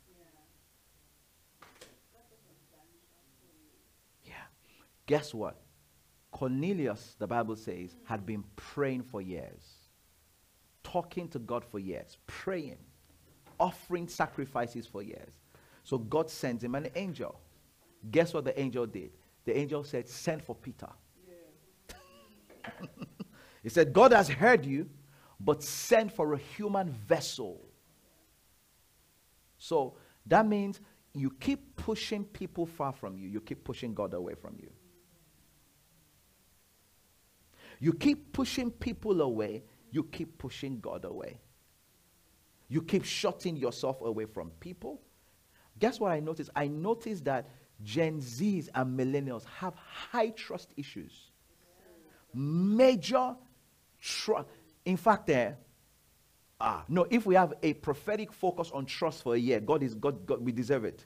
Yeah. 4.25 4.33
Guess 5.05 5.33
what? 5.33 5.57
Cornelius, 6.31 7.15
the 7.19 7.27
Bible 7.27 7.55
says, 7.55 7.95
had 8.05 8.25
been 8.25 8.43
praying 8.55 9.03
for 9.03 9.21
years, 9.21 9.61
talking 10.83 11.27
to 11.29 11.39
God 11.39 11.63
for 11.63 11.79
years, 11.79 12.17
praying, 12.25 12.79
offering 13.59 14.07
sacrifices 14.07 14.87
for 14.87 15.03
years. 15.03 15.33
So 15.83 15.97
God 15.97 16.29
sends 16.29 16.63
him 16.63 16.75
an 16.75 16.89
angel. 16.95 17.39
Guess 18.09 18.33
what 18.33 18.45
the 18.45 18.59
angel 18.59 18.85
did? 18.85 19.11
The 19.45 19.55
angel 19.57 19.83
said, 19.83 20.07
Send 20.07 20.43
for 20.43 20.55
Peter. 20.55 20.89
Yeah. 21.27 21.93
He 23.63 23.69
said, 23.69 23.93
God 23.93 24.11
has 24.11 24.29
heard 24.29 24.65
you, 24.65 24.89
but 25.39 25.63
send 25.63 26.11
for 26.11 26.33
a 26.33 26.37
human 26.37 26.89
vessel. 26.91 27.61
So 29.57 29.95
that 30.27 30.45
means 30.45 30.81
you 31.13 31.31
keep 31.39 31.75
pushing 31.77 32.25
people 32.25 32.65
far 32.65 32.91
from 32.91 33.17
you, 33.17 33.27
you 33.27 33.39
keep 33.41 33.63
pushing 33.63 33.93
God 33.93 34.13
away 34.13 34.35
from 34.35 34.57
you. 34.59 34.69
You 37.79 37.93
keep 37.93 38.31
pushing 38.33 38.71
people 38.71 39.21
away, 39.21 39.63
you 39.91 40.03
keep 40.03 40.37
pushing 40.37 40.79
God 40.79 41.05
away. 41.05 41.39
You 42.69 42.81
keep 42.81 43.03
shutting 43.03 43.55
yourself 43.55 44.01
away 44.01 44.25
from 44.25 44.49
people. 44.59 45.01
Guess 45.79 45.99
what 45.99 46.11
I 46.11 46.19
noticed? 46.19 46.49
I 46.55 46.67
noticed 46.67 47.25
that 47.25 47.49
Gen 47.83 48.19
Zs 48.19 48.69
and 48.73 48.97
millennials 48.97 49.45
have 49.45 49.75
high 49.75 50.29
trust 50.29 50.73
issues. 50.77 51.31
Major 52.33 53.35
in 54.85 54.97
fact, 54.97 55.29
uh, 55.29 55.51
Ah, 56.65 56.85
no, 56.87 57.05
if 57.09 57.25
we 57.25 57.35
have 57.35 57.53
a 57.61 57.73
prophetic 57.73 58.31
focus 58.31 58.71
on 58.73 58.85
trust 58.85 59.21
for 59.23 59.35
a 59.35 59.37
year, 59.37 59.59
God 59.59 59.83
is 59.83 59.95
God, 59.95 60.25
God 60.25 60.39
we 60.39 60.53
deserve 60.53 60.85
it. 60.85 61.05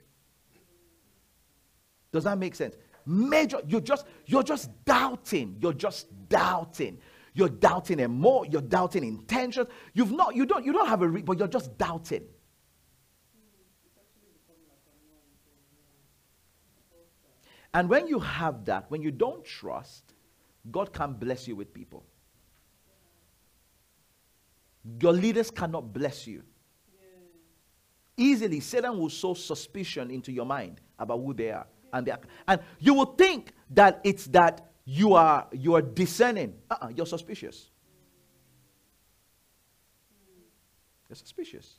Does 2.11 2.25
that 2.25 2.37
make 2.37 2.53
sense? 2.53 2.75
Major, 3.07 3.59
you're 3.65 3.81
just 3.81 4.05
you're 4.27 4.43
just 4.43 4.69
doubting. 4.85 5.57
You're 5.59 5.73
just 5.73 6.07
doubting. 6.29 6.99
You're 7.33 7.49
doubting 7.49 8.01
and 8.01 8.13
more. 8.13 8.45
You're 8.45 8.61
doubting 8.61 9.03
intentions. 9.03 9.67
You've 9.95 10.11
not. 10.11 10.35
You 10.35 10.45
don't. 10.45 10.63
You 10.63 10.73
don't 10.73 10.87
have 10.87 11.01
a. 11.01 11.07
Re- 11.07 11.23
but 11.23 11.39
you're 11.39 11.47
just 11.47 11.75
doubting. 11.75 12.25
And 17.73 17.89
when 17.89 18.07
you 18.07 18.19
have 18.19 18.65
that, 18.65 18.89
when 18.89 19.01
you 19.01 19.09
don't 19.09 19.43
trust, 19.43 20.13
God 20.69 20.93
can 20.93 21.13
bless 21.13 21.47
you 21.47 21.55
with 21.55 21.73
people. 21.73 22.05
Your 25.01 25.13
leaders 25.13 25.51
cannot 25.51 25.93
bless 25.93 26.27
you. 26.27 26.43
Easily, 28.15 28.59
Satan 28.59 28.97
will 28.97 29.09
sow 29.09 29.33
suspicion 29.33 30.09
into 30.09 30.31
your 30.31 30.45
mind 30.45 30.81
about 30.97 31.17
who 31.17 31.33
they 31.33 31.51
are. 31.51 31.67
And, 31.93 32.05
they 32.05 32.11
are, 32.11 32.19
and 32.47 32.61
you 32.79 32.93
will 32.93 33.05
think 33.05 33.53
that 33.71 34.01
it's 34.03 34.25
that 34.27 34.71
you 34.85 35.13
are, 35.13 35.47
you 35.51 35.75
are 35.75 35.81
discerning. 35.81 36.55
Uh-uh, 36.69 36.89
you're 36.95 37.05
suspicious. 37.05 37.69
You're 41.07 41.15
suspicious. 41.15 41.75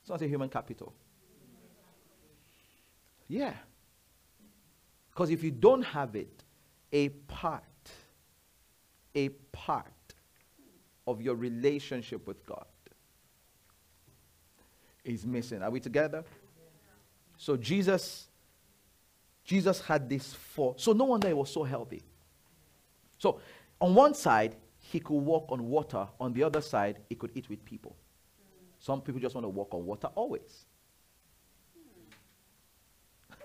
It's 0.00 0.10
not 0.10 0.20
a 0.20 0.26
human 0.26 0.48
capital. 0.48 0.92
Yeah. 3.28 3.54
Because 5.10 5.30
if 5.30 5.44
you 5.44 5.50
don't 5.50 5.82
have 5.82 6.16
it, 6.16 6.42
a 6.92 7.08
part, 7.08 7.62
a 9.14 9.28
part 9.28 9.92
of 11.06 11.20
your 11.20 11.34
relationship 11.34 12.26
with 12.26 12.44
God 12.46 12.64
is 15.04 15.26
missing. 15.26 15.62
Are 15.62 15.70
we 15.70 15.80
together? 15.80 16.24
So 17.36 17.56
Jesus, 17.56 18.26
Jesus 19.44 19.80
had 19.80 20.08
this 20.08 20.32
four. 20.32 20.74
So 20.78 20.92
no 20.92 21.04
wonder 21.04 21.28
he 21.28 21.34
was 21.34 21.50
so 21.50 21.62
healthy. 21.62 22.02
So 23.18 23.40
on 23.80 23.94
one 23.94 24.14
side, 24.14 24.56
he 24.78 25.00
could 25.00 25.14
walk 25.14 25.46
on 25.50 25.68
water. 25.68 26.06
On 26.20 26.32
the 26.32 26.42
other 26.42 26.60
side, 26.60 26.98
he 27.08 27.14
could 27.14 27.30
eat 27.34 27.48
with 27.48 27.64
people. 27.64 27.96
Some 28.78 29.00
people 29.00 29.20
just 29.20 29.34
want 29.34 29.44
to 29.44 29.48
walk 29.48 29.72
on 29.72 29.84
water 29.84 30.08
always. 30.14 30.66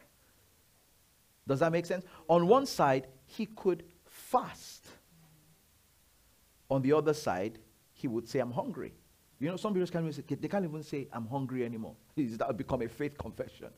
Does 1.48 1.60
that 1.60 1.72
make 1.72 1.86
sense? 1.86 2.06
On 2.28 2.48
one 2.48 2.66
side, 2.66 3.08
he 3.26 3.46
could 3.46 3.84
fast. 4.06 4.79
On 6.70 6.82
the 6.82 6.94
other 6.94 7.14
side, 7.14 7.60
he 7.94 8.08
would 8.08 8.28
say, 8.28 8.40
I'm 8.40 8.52
hungry. 8.52 8.94
You 9.40 9.50
know, 9.50 9.58
some 9.58 9.74
people 9.74 9.88
can't 9.88 10.04
even 10.04 10.14
say, 10.14 10.36
they 10.36 10.48
can't 10.48 10.66
even 10.66 10.84
say, 10.84 11.08
I'm 11.14 11.28
hungry 11.28 11.64
anymore. 11.64 11.96
that 12.18 12.48
would 12.48 12.58
become 12.58 12.82
a 12.82 12.88
faith 12.88 13.18
confession. 13.18 13.70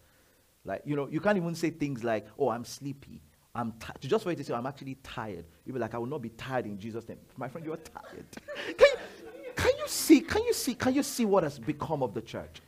Like, 0.65 0.81
you 0.85 0.95
know, 0.95 1.07
you 1.07 1.19
can't 1.19 1.37
even 1.37 1.55
say 1.55 1.69
things 1.69 2.03
like, 2.03 2.27
oh, 2.37 2.49
I'm 2.49 2.65
sleepy. 2.65 3.21
I'm 3.53 3.73
tired. 3.73 3.97
Just 4.01 4.23
for 4.23 4.31
you 4.31 4.37
to 4.37 4.43
say, 4.43 4.53
I'm 4.53 4.65
actually 4.65 4.95
tired. 5.03 5.45
You'll 5.65 5.73
be 5.73 5.79
like, 5.79 5.93
I 5.93 5.97
will 5.97 6.05
not 6.05 6.21
be 6.21 6.29
tired 6.29 6.65
in 6.65 6.79
Jesus' 6.79 7.07
name. 7.07 7.17
My 7.37 7.47
friend, 7.47 7.65
you 7.65 7.73
are 7.73 7.77
tired. 7.77 8.25
can, 8.77 8.87
you, 8.87 9.51
can 9.55 9.71
you 9.77 9.87
see, 9.87 10.21
can 10.21 10.43
you 10.43 10.53
see, 10.53 10.73
can 10.73 10.93
you 10.93 11.03
see 11.03 11.25
what 11.25 11.43
has 11.43 11.59
become 11.59 12.01
of 12.01 12.13
the 12.13 12.21
church? 12.21 12.61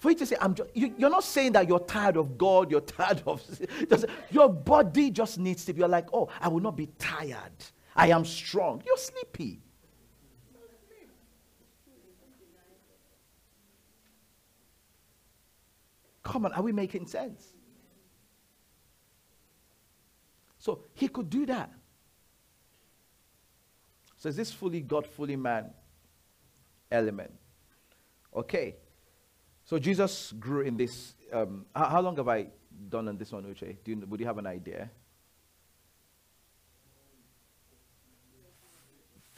For 0.00 0.10
you 0.10 0.16
to 0.16 0.26
say, 0.26 0.36
I'm 0.40 0.54
just, 0.54 0.68
you, 0.74 0.92
are 1.06 1.10
not 1.10 1.22
saying 1.22 1.52
that 1.52 1.68
you're 1.68 1.78
tired 1.78 2.16
of 2.16 2.36
God, 2.36 2.72
you're 2.72 2.80
tired 2.80 3.22
of, 3.24 3.40
just, 3.88 4.06
your 4.30 4.48
body 4.48 5.10
just 5.10 5.38
needs 5.38 5.64
to 5.66 5.74
you're 5.74 5.86
like, 5.86 6.08
oh, 6.12 6.28
I 6.40 6.48
will 6.48 6.60
not 6.60 6.76
be 6.76 6.86
tired. 6.98 7.52
I 7.94 8.08
am 8.08 8.24
strong. 8.24 8.82
You're 8.86 8.96
sleepy. 8.96 9.60
Come 16.22 16.46
on, 16.46 16.52
are 16.52 16.62
we 16.62 16.72
making 16.72 17.06
sense? 17.06 17.52
So 20.58 20.84
he 20.94 21.08
could 21.08 21.28
do 21.28 21.44
that. 21.46 21.72
So 24.16 24.28
is 24.28 24.36
this 24.36 24.52
fully 24.52 24.80
God, 24.80 25.06
fully 25.06 25.34
man 25.34 25.70
element? 26.90 27.32
Okay. 28.34 28.76
So 29.64 29.78
Jesus 29.78 30.32
grew 30.38 30.60
in 30.60 30.76
this. 30.76 31.14
Um, 31.32 31.66
how, 31.74 31.86
how, 31.86 32.00
long 32.00 32.16
have 32.16 32.28
I 32.28 32.46
done 32.88 33.08
on 33.08 33.16
this 33.16 33.32
one, 33.32 33.42
Uche? 33.44 33.76
Do 33.84 33.90
you, 33.90 34.06
would 34.08 34.20
you 34.20 34.26
have 34.26 34.38
an 34.38 34.46
idea? 34.46 34.90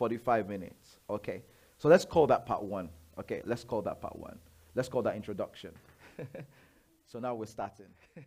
45 0.04 0.50
minutes. 0.50 0.98
Okay. 1.08 1.42
So 1.78 1.88
let's 1.88 2.04
call 2.04 2.26
that 2.26 2.44
part 2.44 2.62
one. 2.62 2.90
Okay. 3.18 3.40
Let's 3.46 3.64
call 3.64 3.80
that 3.82 4.02
part 4.02 4.18
one. 4.18 4.38
Let's 4.74 4.86
call 4.86 5.00
that 5.00 5.16
introduction. 5.16 5.70
so 7.06 7.18
now 7.20 7.34
we're 7.34 7.46
starting. 7.46 7.86